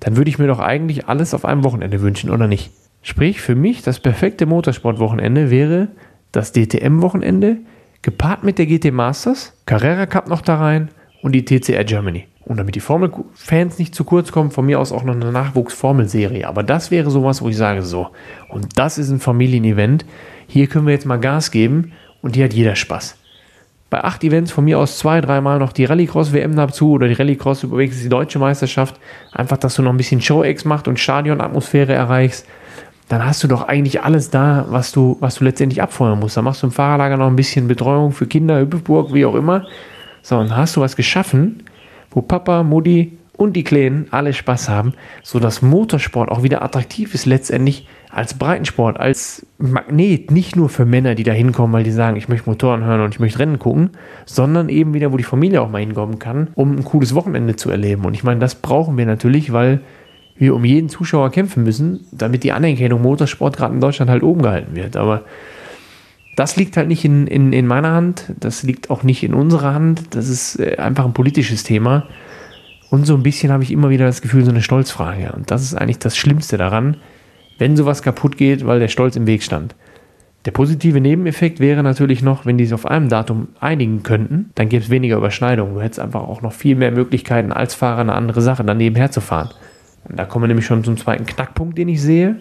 dann 0.00 0.16
würde 0.16 0.28
ich 0.28 0.40
mir 0.40 0.48
doch 0.48 0.58
eigentlich 0.58 1.06
alles 1.06 1.32
auf 1.32 1.44
einem 1.44 1.62
Wochenende 1.62 2.00
wünschen, 2.00 2.30
oder 2.30 2.48
nicht? 2.48 2.72
Sprich, 3.02 3.40
für 3.40 3.54
mich 3.54 3.82
das 3.82 4.00
perfekte 4.00 4.44
Motorsport-Wochenende 4.46 5.52
wäre 5.52 5.86
das 6.32 6.50
DTM-Wochenende, 6.50 7.58
gepaart 8.02 8.42
mit 8.42 8.58
der 8.58 8.66
GT 8.66 8.92
Masters, 8.92 9.52
Carrera 9.66 10.06
Cup 10.06 10.26
noch 10.28 10.40
da 10.40 10.56
rein 10.56 10.88
und 11.22 11.30
die 11.30 11.44
TCR 11.44 11.84
Germany. 11.84 12.26
Und 12.46 12.58
damit 12.58 12.76
die 12.76 12.80
Formel-Fans 12.80 13.78
nicht 13.80 13.92
zu 13.92 14.04
kurz 14.04 14.30
kommen, 14.30 14.52
von 14.52 14.64
mir 14.64 14.78
aus 14.78 14.92
auch 14.92 15.02
noch 15.02 15.16
eine 15.16 15.32
Nachwuchs-Formelserie. 15.32 16.46
Aber 16.46 16.62
das 16.62 16.92
wäre 16.92 17.10
sowas, 17.10 17.42
wo 17.42 17.48
ich 17.48 17.56
sage, 17.56 17.82
so, 17.82 18.08
und 18.48 18.78
das 18.78 18.98
ist 18.98 19.10
ein 19.10 19.18
Familienevent. 19.18 20.06
Hier 20.46 20.68
können 20.68 20.86
wir 20.86 20.94
jetzt 20.94 21.06
mal 21.06 21.18
Gas 21.18 21.50
geben 21.50 21.92
und 22.22 22.36
die 22.36 22.44
hat 22.44 22.54
jeder 22.54 22.76
Spaß. 22.76 23.16
Bei 23.90 24.04
acht 24.04 24.22
Events 24.22 24.52
von 24.52 24.64
mir 24.64 24.78
aus 24.78 24.98
zwei, 24.98 25.20
dreimal 25.20 25.58
noch 25.58 25.72
die 25.72 25.86
Rallycross-WM 25.86 26.54
dazu 26.54 26.92
oder 26.92 27.08
die 27.08 27.14
Rallycross 27.14 27.64
überwegs 27.64 28.00
die 28.00 28.08
deutsche 28.08 28.38
Meisterschaft. 28.38 28.94
Einfach, 29.32 29.56
dass 29.56 29.74
du 29.74 29.82
noch 29.82 29.92
ein 29.92 29.96
bisschen 29.96 30.20
Show-Ex 30.20 30.64
machst 30.64 30.86
und 30.86 31.00
Stadionatmosphäre 31.00 31.94
erreichst. 31.94 32.46
Dann 33.08 33.24
hast 33.24 33.42
du 33.42 33.48
doch 33.48 33.66
eigentlich 33.66 34.02
alles 34.02 34.30
da, 34.30 34.66
was 34.68 34.92
du, 34.92 35.16
was 35.18 35.36
du 35.36 35.44
letztendlich 35.44 35.82
abfeuern 35.82 36.20
musst. 36.20 36.36
Dann 36.36 36.44
machst 36.44 36.62
du 36.62 36.68
im 36.68 36.72
Fahrerlager 36.72 37.16
noch 37.16 37.28
ein 37.28 37.36
bisschen 37.36 37.66
Betreuung 37.66 38.12
für 38.12 38.26
Kinder, 38.26 38.60
Hüppeburg, 38.60 39.12
wie 39.14 39.24
auch 39.24 39.34
immer. 39.34 39.66
So, 40.22 40.36
und 40.38 40.50
dann 40.50 40.56
hast 40.56 40.76
du 40.76 40.80
was 40.80 40.96
geschaffen, 40.96 41.62
wo 42.16 42.22
Papa, 42.22 42.62
Mutti 42.62 43.12
und 43.36 43.54
die 43.54 43.62
Kleinen 43.62 44.06
alle 44.10 44.32
Spaß 44.32 44.70
haben, 44.70 44.94
sodass 45.22 45.60
Motorsport 45.60 46.30
auch 46.30 46.42
wieder 46.42 46.62
attraktiv 46.62 47.14
ist 47.14 47.26
letztendlich 47.26 47.86
als 48.10 48.32
Breitensport, 48.32 48.98
als 48.98 49.44
Magnet, 49.58 50.30
nicht 50.30 50.56
nur 50.56 50.70
für 50.70 50.86
Männer, 50.86 51.14
die 51.14 51.24
da 51.24 51.32
hinkommen, 51.32 51.74
weil 51.74 51.84
die 51.84 51.90
sagen, 51.90 52.16
ich 52.16 52.30
möchte 52.30 52.48
Motoren 52.48 52.84
hören 52.84 53.02
und 53.02 53.12
ich 53.14 53.20
möchte 53.20 53.40
Rennen 53.40 53.58
gucken, 53.58 53.90
sondern 54.24 54.70
eben 54.70 54.94
wieder, 54.94 55.12
wo 55.12 55.18
die 55.18 55.24
Familie 55.24 55.60
auch 55.60 55.68
mal 55.68 55.80
hinkommen 55.82 56.18
kann, 56.18 56.48
um 56.54 56.76
ein 56.76 56.84
cooles 56.84 57.14
Wochenende 57.14 57.56
zu 57.56 57.68
erleben. 57.68 58.06
Und 58.06 58.14
ich 58.14 58.24
meine, 58.24 58.40
das 58.40 58.54
brauchen 58.54 58.96
wir 58.96 59.04
natürlich, 59.04 59.52
weil 59.52 59.82
wir 60.38 60.54
um 60.54 60.64
jeden 60.64 60.88
Zuschauer 60.88 61.30
kämpfen 61.30 61.64
müssen, 61.64 62.06
damit 62.12 62.44
die 62.44 62.52
Anerkennung 62.52 63.02
Motorsport 63.02 63.58
gerade 63.58 63.74
in 63.74 63.82
Deutschland 63.82 64.10
halt 64.10 64.22
oben 64.22 64.40
gehalten 64.40 64.74
wird. 64.74 64.96
Aber 64.96 65.24
das 66.36 66.56
liegt 66.56 66.76
halt 66.76 66.86
nicht 66.86 67.04
in, 67.04 67.26
in, 67.26 67.52
in 67.52 67.66
meiner 67.66 67.92
Hand, 67.92 68.32
das 68.38 68.62
liegt 68.62 68.90
auch 68.90 69.02
nicht 69.02 69.22
in 69.24 69.34
unserer 69.34 69.74
Hand, 69.74 70.14
das 70.14 70.28
ist 70.28 70.60
äh, 70.60 70.76
einfach 70.76 71.06
ein 71.06 71.14
politisches 71.14 71.64
Thema. 71.64 72.06
Und 72.90 73.06
so 73.06 73.14
ein 73.14 73.22
bisschen 73.22 73.50
habe 73.50 73.64
ich 73.64 73.72
immer 73.72 73.90
wieder 73.90 74.06
das 74.06 74.22
Gefühl, 74.22 74.44
so 74.44 74.50
eine 74.50 74.62
Stolzfrage. 74.62 75.32
Und 75.32 75.50
das 75.50 75.62
ist 75.62 75.74
eigentlich 75.74 75.98
das 75.98 76.16
Schlimmste 76.16 76.56
daran, 76.56 76.98
wenn 77.58 77.76
sowas 77.76 78.02
kaputt 78.02 78.36
geht, 78.36 78.64
weil 78.66 78.78
der 78.78 78.88
Stolz 78.88 79.16
im 79.16 79.26
Weg 79.26 79.42
stand. 79.42 79.74
Der 80.44 80.52
positive 80.52 81.00
Nebeneffekt 81.00 81.58
wäre 81.58 81.82
natürlich 81.82 82.22
noch, 82.22 82.46
wenn 82.46 82.58
die 82.58 82.66
sich 82.66 82.74
auf 82.74 82.86
einem 82.86 83.08
Datum 83.08 83.48
einigen 83.58 84.04
könnten, 84.04 84.50
dann 84.54 84.68
gäbe 84.68 84.84
es 84.84 84.90
weniger 84.90 85.16
Überschneidungen. 85.16 85.74
Du 85.74 85.80
hättest 85.80 85.98
einfach 85.98 86.20
auch 86.20 86.42
noch 86.42 86.52
viel 86.52 86.76
mehr 86.76 86.92
Möglichkeiten, 86.92 87.50
als 87.50 87.74
Fahrer 87.74 88.02
eine 88.02 88.12
andere 88.12 88.42
Sache 88.42 88.62
daneben 88.62 88.94
herzufahren. 88.94 89.50
Und 90.08 90.16
da 90.16 90.24
kommen 90.24 90.44
wir 90.44 90.48
nämlich 90.48 90.66
schon 90.66 90.84
zum 90.84 90.96
zweiten 90.96 91.26
Knackpunkt, 91.26 91.76
den 91.76 91.88
ich 91.88 92.00
sehe. 92.00 92.36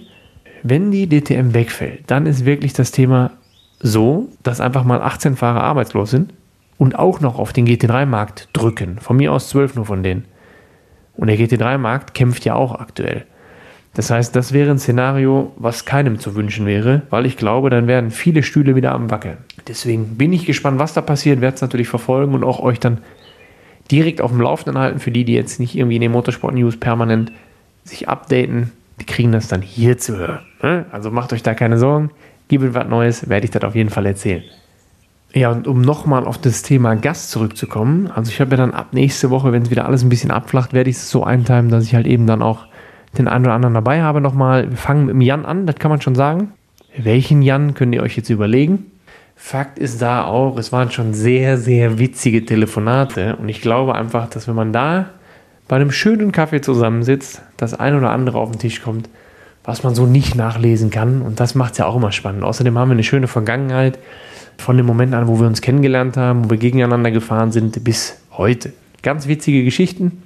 Wenn 0.61 0.91
die 0.91 1.09
DTM 1.09 1.55
wegfällt, 1.55 2.03
dann 2.07 2.27
ist 2.27 2.45
wirklich 2.45 2.73
das 2.73 2.91
Thema 2.91 3.31
so, 3.79 4.29
dass 4.43 4.61
einfach 4.61 4.83
mal 4.83 5.01
18 5.01 5.35
Fahrer 5.35 5.63
arbeitslos 5.63 6.11
sind 6.11 6.33
und 6.77 6.97
auch 6.97 7.21
noch 7.21 7.39
auf 7.39 7.53
den 7.53 7.67
GT3-Markt 7.67 8.49
drücken. 8.53 8.97
Von 8.99 9.17
mir 9.17 9.31
aus 9.31 9.49
12 9.49 9.75
nur 9.75 9.85
von 9.85 10.03
denen. 10.03 10.25
Und 11.15 11.27
der 11.27 11.37
GT3-Markt 11.37 12.13
kämpft 12.13 12.45
ja 12.45 12.55
auch 12.55 12.75
aktuell. 12.75 13.25
Das 13.93 14.09
heißt, 14.11 14.35
das 14.35 14.51
wäre 14.51 14.71
ein 14.71 14.79
Szenario, 14.79 15.53
was 15.55 15.85
keinem 15.85 16.19
zu 16.19 16.35
wünschen 16.35 16.65
wäre, 16.65 17.03
weil 17.09 17.25
ich 17.25 17.37
glaube, 17.37 17.69
dann 17.69 17.87
werden 17.87 18.11
viele 18.11 18.43
Stühle 18.43 18.75
wieder 18.75 18.91
am 18.91 19.09
Wackeln. 19.09 19.37
Deswegen 19.69 20.17
bin 20.17 20.33
ich 20.33 20.45
gespannt, 20.45 20.79
was 20.79 20.93
da 20.93 21.01
passiert, 21.01 21.39
werde 21.39 21.55
es 21.55 21.61
natürlich 21.61 21.87
verfolgen 21.87 22.33
und 22.33 22.43
auch 22.43 22.59
euch 22.59 22.79
dann 22.81 22.97
direkt 23.89 24.19
auf 24.19 24.31
dem 24.31 24.41
Laufenden 24.41 24.77
halten. 24.77 24.99
Für 24.99 25.11
die, 25.11 25.23
die 25.23 25.33
jetzt 25.33 25.61
nicht 25.61 25.77
irgendwie 25.77 25.95
in 25.95 26.01
den 26.01 26.11
Motorsport-News 26.11 26.77
permanent 26.77 27.31
sich 27.85 28.09
updaten, 28.09 28.71
die 28.99 29.05
kriegen 29.05 29.31
das 29.31 29.47
dann 29.47 29.61
hier 29.61 29.97
zu 29.97 30.17
hören. 30.17 30.39
Ne? 30.61 30.85
Also 30.91 31.09
macht 31.09 31.31
euch 31.31 31.43
da 31.43 31.53
keine 31.53 31.77
Sorgen. 31.77 32.11
Gibt 32.47 32.63
es 32.63 32.73
was 32.73 32.87
Neues, 32.87 33.29
werde 33.29 33.45
ich 33.45 33.51
das 33.51 33.63
auf 33.63 33.75
jeden 33.75 33.89
Fall 33.89 34.05
erzählen. 34.05 34.43
Ja, 35.33 35.51
und 35.51 35.67
um 35.67 35.81
nochmal 35.81 36.25
auf 36.25 36.37
das 36.37 36.61
Thema 36.61 36.95
Gast 36.95 37.31
zurückzukommen, 37.31 38.09
also 38.13 38.31
ich 38.31 38.39
habe 38.39 38.51
ja 38.51 38.57
dann 38.57 38.73
ab 38.73 38.93
nächste 38.93 39.29
Woche, 39.29 39.51
wenn 39.51 39.63
es 39.63 39.69
wieder 39.69 39.85
alles 39.85 40.01
ein 40.01 40.09
bisschen 40.09 40.31
abflacht, 40.31 40.71
werde 40.71 40.89
ich 40.89 40.95
es 40.95 41.09
so 41.09 41.23
einteilen, 41.25 41.69
dass 41.69 41.83
ich 41.83 41.93
halt 41.93 42.07
eben 42.07 42.25
dann 42.25 42.41
auch 42.41 42.67
den 43.17 43.27
einen 43.27 43.45
oder 43.45 43.53
anderen 43.53 43.73
dabei 43.73 44.01
habe 44.01 44.21
nochmal. 44.21 44.69
Wir 44.69 44.77
fangen 44.77 45.07
mit 45.07 45.13
dem 45.13 45.21
Jan 45.21 45.45
an, 45.45 45.65
das 45.65 45.75
kann 45.75 45.89
man 45.89 46.01
schon 46.01 46.15
sagen. 46.15 46.53
Welchen 46.97 47.41
Jan 47.41 47.73
könnt 47.73 47.93
ihr 47.93 48.01
euch 48.01 48.15
jetzt 48.15 48.29
überlegen? 48.29 48.91
Fakt 49.35 49.77
ist 49.77 50.01
da 50.01 50.23
auch, 50.23 50.57
es 50.57 50.71
waren 50.71 50.91
schon 50.91 51.13
sehr, 51.13 51.57
sehr 51.57 51.99
witzige 51.99 52.45
Telefonate 52.45 53.35
und 53.35 53.49
ich 53.49 53.59
glaube 53.59 53.93
einfach, 53.93 54.29
dass 54.29 54.47
wenn 54.47 54.55
man 54.55 54.71
da 54.71 55.09
bei 55.67 55.75
einem 55.75 55.91
schönen 55.91 56.31
Kaffee 56.31 56.61
zusammensitzt, 56.61 57.41
das 57.57 57.73
ein 57.73 57.95
oder 57.95 58.11
andere 58.11 58.37
auf 58.37 58.51
den 58.51 58.59
Tisch 58.59 58.81
kommt, 58.81 59.09
was 59.65 59.83
man 59.83 59.95
so 59.95 60.05
nicht 60.05 60.35
nachlesen 60.35 60.89
kann 60.89 61.21
und 61.21 61.39
das 61.39 61.55
macht 61.55 61.73
es 61.73 61.79
ja 61.79 61.85
auch 61.85 61.95
immer 61.95 62.11
spannend. 62.11 62.43
Außerdem 62.43 62.77
haben 62.77 62.89
wir 62.89 62.93
eine 62.93 63.03
schöne 63.03 63.27
Vergangenheit 63.27 63.99
von 64.57 64.77
dem 64.77 64.85
Moment 64.85 65.13
an, 65.13 65.27
wo 65.27 65.39
wir 65.39 65.47
uns 65.47 65.61
kennengelernt 65.61 66.17
haben, 66.17 66.45
wo 66.45 66.49
wir 66.51 66.57
gegeneinander 66.57 67.11
gefahren 67.11 67.51
sind, 67.51 67.83
bis 67.83 68.17
heute. 68.31 68.73
Ganz 69.01 69.27
witzige 69.27 69.63
Geschichten. 69.63 70.23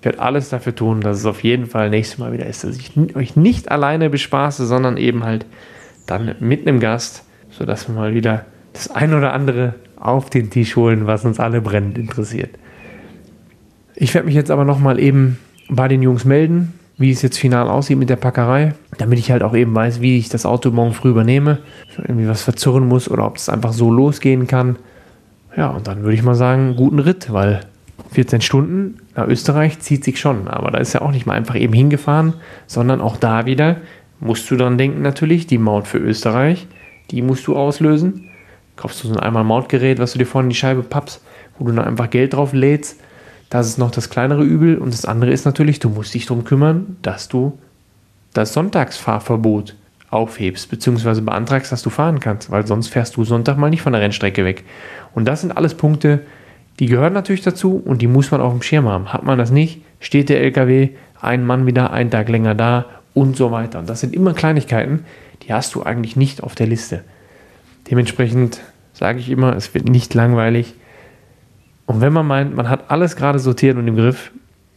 Ich 0.00 0.04
werde 0.04 0.20
alles 0.20 0.48
dafür 0.48 0.74
tun, 0.74 1.00
dass 1.00 1.18
es 1.18 1.26
auf 1.26 1.42
jeden 1.42 1.66
Fall 1.66 1.90
nächstes 1.90 2.18
Mal 2.18 2.32
wieder 2.32 2.46
ist, 2.46 2.64
dass 2.64 2.76
ich 2.76 2.92
euch 3.16 3.36
nicht 3.36 3.70
alleine 3.70 4.10
bespaße, 4.10 4.66
sondern 4.66 4.96
eben 4.96 5.24
halt 5.24 5.44
dann 6.06 6.36
mit 6.40 6.66
einem 6.66 6.80
Gast, 6.80 7.24
sodass 7.50 7.88
wir 7.88 7.94
mal 7.94 8.14
wieder 8.14 8.46
das 8.72 8.90
ein 8.90 9.12
oder 9.12 9.32
andere 9.32 9.74
auf 9.98 10.30
den 10.30 10.50
Tisch 10.50 10.76
holen, 10.76 11.06
was 11.06 11.24
uns 11.24 11.40
alle 11.40 11.60
brennend 11.60 11.98
interessiert. 11.98 12.50
Ich 13.96 14.14
werde 14.14 14.26
mich 14.26 14.36
jetzt 14.36 14.50
aber 14.50 14.64
nochmal 14.64 15.00
eben 15.00 15.38
bei 15.68 15.88
den 15.88 16.02
Jungs 16.02 16.24
melden, 16.24 16.78
wie 16.98 17.12
es 17.12 17.22
jetzt 17.22 17.38
final 17.38 17.68
aussieht 17.68 17.96
mit 17.96 18.10
der 18.10 18.16
Packerei, 18.16 18.74
damit 18.98 19.18
ich 19.18 19.30
halt 19.30 19.42
auch 19.42 19.54
eben 19.54 19.74
weiß, 19.74 20.00
wie 20.00 20.18
ich 20.18 20.28
das 20.28 20.44
Auto 20.44 20.70
morgen 20.70 20.92
früh 20.92 21.10
übernehme, 21.10 21.58
irgendwie 21.96 22.28
was 22.28 22.42
verzurren 22.42 22.86
muss 22.86 23.08
oder 23.08 23.24
ob 23.24 23.36
es 23.36 23.48
einfach 23.48 23.72
so 23.72 23.90
losgehen 23.90 24.46
kann. 24.46 24.76
Ja, 25.56 25.68
und 25.68 25.86
dann 25.86 26.02
würde 26.02 26.14
ich 26.14 26.22
mal 26.22 26.34
sagen, 26.34 26.76
guten 26.76 26.98
Ritt, 26.98 27.32
weil 27.32 27.60
14 28.10 28.40
Stunden 28.40 28.98
nach 29.14 29.28
Österreich 29.28 29.78
zieht 29.78 30.04
sich 30.04 30.18
schon, 30.18 30.48
aber 30.48 30.70
da 30.70 30.78
ist 30.78 30.92
ja 30.92 31.02
auch 31.02 31.12
nicht 31.12 31.26
mal 31.26 31.34
einfach 31.34 31.56
eben 31.56 31.72
hingefahren, 31.72 32.34
sondern 32.66 33.00
auch 33.00 33.16
da 33.16 33.46
wieder 33.46 33.76
musst 34.20 34.50
du 34.50 34.56
dann 34.56 34.78
denken 34.78 35.02
natürlich, 35.02 35.46
die 35.46 35.58
Maut 35.58 35.86
für 35.86 35.98
Österreich, 35.98 36.66
die 37.10 37.22
musst 37.22 37.46
du 37.46 37.56
auslösen. 37.56 38.24
Kaufst 38.76 39.02
du 39.02 39.08
so 39.08 39.14
ein 39.14 39.20
einmal 39.20 39.44
Mautgerät, 39.44 39.98
was 39.98 40.12
du 40.12 40.18
dir 40.18 40.26
vorne 40.26 40.46
in 40.46 40.50
die 40.50 40.56
Scheibe 40.56 40.82
pappst, 40.82 41.22
wo 41.58 41.66
du 41.66 41.72
dann 41.72 41.84
einfach 41.84 42.10
Geld 42.10 42.34
drauf 42.34 42.52
lädst. 42.52 43.00
Das 43.50 43.66
ist 43.66 43.78
noch 43.78 43.90
das 43.90 44.10
kleinere 44.10 44.42
Übel 44.42 44.76
und 44.78 44.92
das 44.92 45.04
andere 45.04 45.30
ist 45.30 45.44
natürlich, 45.44 45.78
du 45.78 45.88
musst 45.88 46.12
dich 46.14 46.26
darum 46.26 46.44
kümmern, 46.44 46.96
dass 47.02 47.28
du 47.28 47.58
das 48.34 48.52
Sonntagsfahrverbot 48.52 49.74
aufhebst, 50.10 50.70
beziehungsweise 50.70 51.22
beantragst, 51.22 51.72
dass 51.72 51.82
du 51.82 51.90
fahren 51.90 52.20
kannst, 52.20 52.50
weil 52.50 52.66
sonst 52.66 52.88
fährst 52.88 53.16
du 53.16 53.24
Sonntag 53.24 53.56
mal 53.58 53.70
nicht 53.70 53.82
von 53.82 53.92
der 53.92 54.02
Rennstrecke 54.02 54.44
weg. 54.44 54.64
Und 55.14 55.26
das 55.26 55.40
sind 55.42 55.56
alles 55.56 55.74
Punkte, 55.74 56.20
die 56.78 56.86
gehören 56.86 57.12
natürlich 57.12 57.42
dazu 57.42 57.82
und 57.84 58.02
die 58.02 58.06
muss 58.06 58.30
man 58.30 58.40
auf 58.40 58.52
dem 58.52 58.62
Schirm 58.62 58.86
haben. 58.88 59.12
Hat 59.12 59.24
man 59.24 59.38
das 59.38 59.50
nicht, 59.50 59.82
steht 60.00 60.28
der 60.28 60.40
LKW, 60.40 60.90
ein 61.20 61.44
Mann 61.44 61.66
wieder 61.66 61.92
einen 61.92 62.10
Tag 62.10 62.28
länger 62.28 62.54
da 62.54 62.86
und 63.14 63.36
so 63.36 63.50
weiter. 63.50 63.80
Und 63.80 63.88
das 63.88 64.00
sind 64.00 64.14
immer 64.14 64.32
Kleinigkeiten, 64.32 65.04
die 65.42 65.52
hast 65.52 65.74
du 65.74 65.82
eigentlich 65.82 66.16
nicht 66.16 66.42
auf 66.42 66.54
der 66.54 66.68
Liste. 66.68 67.02
Dementsprechend 67.90 68.60
sage 68.92 69.18
ich 69.18 69.30
immer, 69.30 69.56
es 69.56 69.74
wird 69.74 69.88
nicht 69.88 70.14
langweilig. 70.14 70.74
Und 71.88 72.02
wenn 72.02 72.12
man 72.12 72.26
meint, 72.26 72.54
man 72.54 72.68
hat 72.68 72.90
alles 72.90 73.16
gerade 73.16 73.38
sortiert 73.38 73.78
und 73.78 73.88
im 73.88 73.96
Griff, 73.96 74.30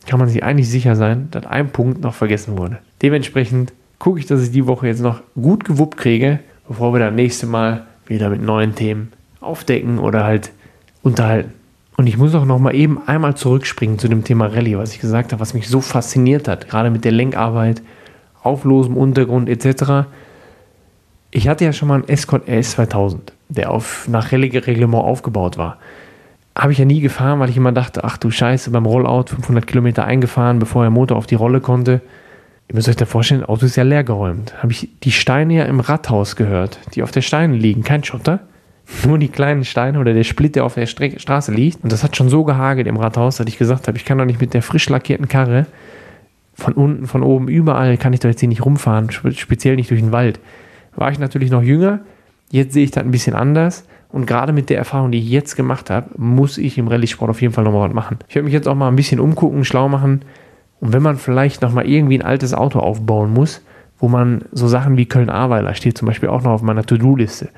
kann 0.07 0.17
man 0.17 0.29
sich 0.29 0.45
eigentlich 0.45 0.69
sicher 0.69 0.95
sein, 0.95 1.27
dass 1.31 1.45
ein 1.45 1.69
Punkt 1.69 1.99
noch 1.99 2.13
vergessen 2.13 2.57
wurde. 2.57 2.77
Dementsprechend 3.01 3.73
gucke 3.99 4.17
ich, 4.17 4.27
dass 4.27 4.41
ich 4.41 4.51
die 4.51 4.65
Woche 4.65 4.87
jetzt 4.87 5.01
noch 5.01 5.21
gut 5.35 5.65
gewuppt 5.65 5.97
kriege, 5.97 6.39
bevor 6.69 6.93
wir 6.93 6.99
dann 7.01 7.15
nächste 7.15 7.47
Mal 7.47 7.85
wieder 8.07 8.29
mit 8.29 8.41
neuen 8.41 8.75
Themen 8.75 9.11
aufdecken 9.41 9.99
oder 9.99 10.23
halt 10.23 10.53
unterhalten. 11.03 11.51
Und 11.97 12.07
ich 12.07 12.17
muss 12.17 12.33
auch 12.33 12.45
noch 12.45 12.59
mal 12.59 12.73
eben 12.73 13.05
einmal 13.07 13.35
zurückspringen 13.35 13.99
zu 13.99 14.07
dem 14.07 14.23
Thema 14.23 14.45
Rallye, 14.45 14.77
was 14.77 14.93
ich 14.93 15.01
gesagt 15.01 15.33
habe, 15.33 15.41
was 15.41 15.53
mich 15.53 15.67
so 15.67 15.81
fasziniert 15.81 16.47
hat, 16.47 16.69
gerade 16.69 16.91
mit 16.91 17.03
der 17.03 17.11
Lenkarbeit, 17.11 17.81
auf 18.41 18.63
losem 18.63 18.95
Untergrund 18.95 19.49
etc. 19.49 20.07
Ich 21.29 21.49
hatte 21.49 21.65
ja 21.65 21.73
schon 21.73 21.89
mal 21.89 21.95
einen 21.95 22.07
Escort 22.07 22.47
RS 22.47 22.71
2000, 22.71 23.33
der 23.49 23.69
auf, 23.69 24.07
nach 24.07 24.31
Rallye-Reglement 24.31 25.03
aufgebaut 25.03 25.57
war. 25.57 25.77
Habe 26.55 26.73
ich 26.73 26.77
ja 26.77 26.85
nie 26.85 26.99
gefahren, 26.99 27.39
weil 27.39 27.49
ich 27.49 27.57
immer 27.57 27.71
dachte, 27.71 28.03
ach 28.03 28.17
du 28.17 28.29
Scheiße, 28.29 28.71
beim 28.71 28.85
Rollout 28.85 29.27
500 29.27 29.65
Kilometer 29.65 30.05
eingefahren, 30.05 30.59
bevor 30.59 30.83
der 30.83 30.91
Motor 30.91 31.17
auf 31.17 31.27
die 31.27 31.35
Rolle 31.35 31.61
konnte. 31.61 32.01
Ihr 32.67 32.75
müsst 32.75 32.89
euch 32.89 32.95
da 32.95 33.05
vorstellen, 33.05 33.41
das 33.41 33.49
Auto 33.49 33.65
ist 33.65 33.75
ja 33.75 33.83
leer 33.83 34.03
geräumt. 34.03 34.61
Habe 34.61 34.71
ich 34.71 34.89
die 35.03 35.11
Steine 35.11 35.55
ja 35.55 35.65
im 35.65 35.79
Radhaus 35.79 36.35
gehört, 36.35 36.79
die 36.93 37.03
auf 37.03 37.11
der 37.11 37.21
Steine 37.21 37.55
liegen, 37.55 37.83
kein 37.83 38.03
Schotter. 38.03 38.39
Nur 39.05 39.17
die 39.17 39.29
kleinen 39.29 39.63
Steine 39.63 39.99
oder 39.99 40.13
der 40.13 40.23
Split, 40.23 40.55
der 40.55 40.65
auf 40.65 40.73
der 40.73 40.85
Stre 40.85 41.19
Straße 41.19 41.53
liegt. 41.53 41.83
Und 41.83 41.91
das 41.91 42.03
hat 42.03 42.15
schon 42.15 42.29
so 42.29 42.43
gehagelt 42.43 42.87
im 42.87 42.97
Rathaus, 42.97 43.37
dass 43.37 43.47
ich 43.47 43.57
gesagt 43.57 43.87
habe, 43.87 43.97
ich 43.97 44.05
kann 44.05 44.17
doch 44.17 44.25
nicht 44.25 44.41
mit 44.41 44.53
der 44.53 44.61
frisch 44.61 44.89
lackierten 44.89 45.27
Karre 45.27 45.65
von 46.53 46.73
unten, 46.73 47.07
von 47.07 47.23
oben, 47.23 47.47
überall 47.47 47.97
kann 47.97 48.13
ich 48.13 48.19
doch 48.19 48.29
jetzt 48.29 48.39
hier 48.39 48.49
nicht 48.49 48.65
rumfahren, 48.65 49.09
speziell 49.11 49.75
nicht 49.75 49.89
durch 49.89 50.01
den 50.01 50.11
Wald. 50.11 50.39
War 50.95 51.11
ich 51.11 51.19
natürlich 51.19 51.49
noch 51.49 51.63
jünger, 51.63 52.01
jetzt 52.51 52.73
sehe 52.73 52.83
ich 52.83 52.91
das 52.91 53.03
ein 53.03 53.11
bisschen 53.11 53.35
anders. 53.35 53.85
Und 54.09 54.25
gerade 54.25 54.51
mit 54.51 54.69
der 54.69 54.77
Erfahrung, 54.77 55.11
die 55.11 55.19
ich 55.19 55.29
jetzt 55.29 55.55
gemacht 55.55 55.89
habe, 55.89 56.09
muss 56.17 56.57
ich 56.57 56.77
im 56.77 56.87
Rallye-Sport 56.87 57.29
auf 57.29 57.41
jeden 57.41 57.53
Fall 57.53 57.63
nochmal 57.63 57.87
was 57.87 57.95
machen. 57.95 58.19
Ich 58.27 58.35
werde 58.35 58.45
mich 58.45 58.53
jetzt 58.53 58.67
auch 58.67 58.75
mal 58.75 58.89
ein 58.89 58.97
bisschen 58.97 59.21
umgucken, 59.21 59.63
schlau 59.63 59.87
machen, 59.87 60.25
und 60.81 60.93
wenn 60.93 61.03
man 61.03 61.15
vielleicht 61.15 61.61
nochmal 61.61 61.87
irgendwie 61.87 62.17
ein 62.17 62.25
altes 62.25 62.53
Auto 62.53 62.79
aufbauen 62.79 63.31
muss, 63.31 63.61
wo 63.99 64.09
man 64.09 64.45
so 64.51 64.67
Sachen 64.67 64.97
wie 64.97 65.05
Köln-Ahrweiler 65.05 65.75
steht 65.75 65.97
zum 65.97 66.07
Beispiel 66.07 66.27
auch 66.27 66.41
noch 66.41 66.51
auf 66.51 66.63
meiner 66.63 66.83
To-Do-Liste. 66.83 67.49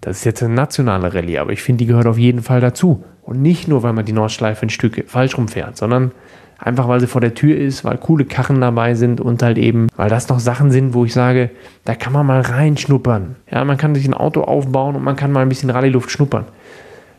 Das 0.00 0.16
ist 0.16 0.24
jetzt 0.24 0.42
eine 0.42 0.54
nationale 0.54 1.12
Rallye, 1.12 1.38
aber 1.38 1.52
ich 1.52 1.62
finde, 1.62 1.80
die 1.80 1.86
gehört 1.86 2.06
auf 2.06 2.16
jeden 2.16 2.42
Fall 2.42 2.62
dazu. 2.62 3.04
Und 3.22 3.42
nicht 3.42 3.68
nur, 3.68 3.82
weil 3.82 3.92
man 3.92 4.06
die 4.06 4.14
Nordschleife 4.14 4.64
ein 4.64 4.70
Stück 4.70 5.04
falsch 5.08 5.36
rumfährt, 5.36 5.76
sondern 5.76 6.12
einfach, 6.60 6.88
weil 6.88 7.00
sie 7.00 7.06
vor 7.06 7.20
der 7.20 7.34
Tür 7.34 7.56
ist, 7.56 7.84
weil 7.84 7.96
coole 7.98 8.24
Karren 8.24 8.60
dabei 8.60 8.94
sind 8.94 9.20
und 9.20 9.42
halt 9.42 9.58
eben, 9.58 9.88
weil 9.96 10.10
das 10.10 10.28
noch 10.28 10.40
Sachen 10.40 10.70
sind, 10.70 10.94
wo 10.94 11.04
ich 11.04 11.12
sage, 11.12 11.50
da 11.84 11.94
kann 11.94 12.12
man 12.12 12.26
mal 12.26 12.40
reinschnuppern. 12.40 13.36
Ja, 13.50 13.64
man 13.64 13.76
kann 13.76 13.94
sich 13.94 14.06
ein 14.06 14.14
Auto 14.14 14.42
aufbauen 14.42 14.96
und 14.96 15.02
man 15.02 15.16
kann 15.16 15.32
mal 15.32 15.40
ein 15.40 15.48
bisschen 15.48 15.70
Rallye-Luft 15.70 16.10
schnuppern. 16.10 16.44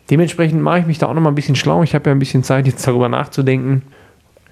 Dementsprechend 0.10 0.62
mache 0.62 0.80
ich 0.80 0.86
mich 0.86 1.00
da 1.00 1.08
auch 1.08 1.14
noch 1.14 1.22
mal 1.22 1.30
ein 1.30 1.36
bisschen 1.36 1.56
schlau. 1.56 1.84
Ich 1.84 1.96
habe 1.96 2.10
ja 2.10 2.16
ein 2.16 2.20
bisschen 2.20 2.44
Zeit, 2.44 2.68
jetzt 2.68 2.86
darüber 2.86 3.10
nachzudenken. 3.10 3.84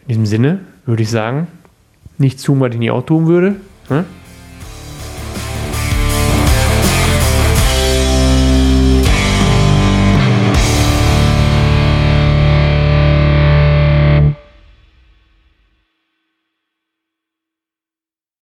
In 0.04 0.08
diesem 0.08 0.26
Sinne 0.26 0.60
würde 0.86 1.04
ich 1.04 1.10
sagen, 1.10 1.48
nicht 2.18 2.44
tun, 2.44 2.60
was 2.60 2.72
ich 2.72 2.80
nie 2.80 2.92
auch 2.92 3.06
tun 3.06 3.28
würde. 3.28 3.56
Ne? 3.90 4.06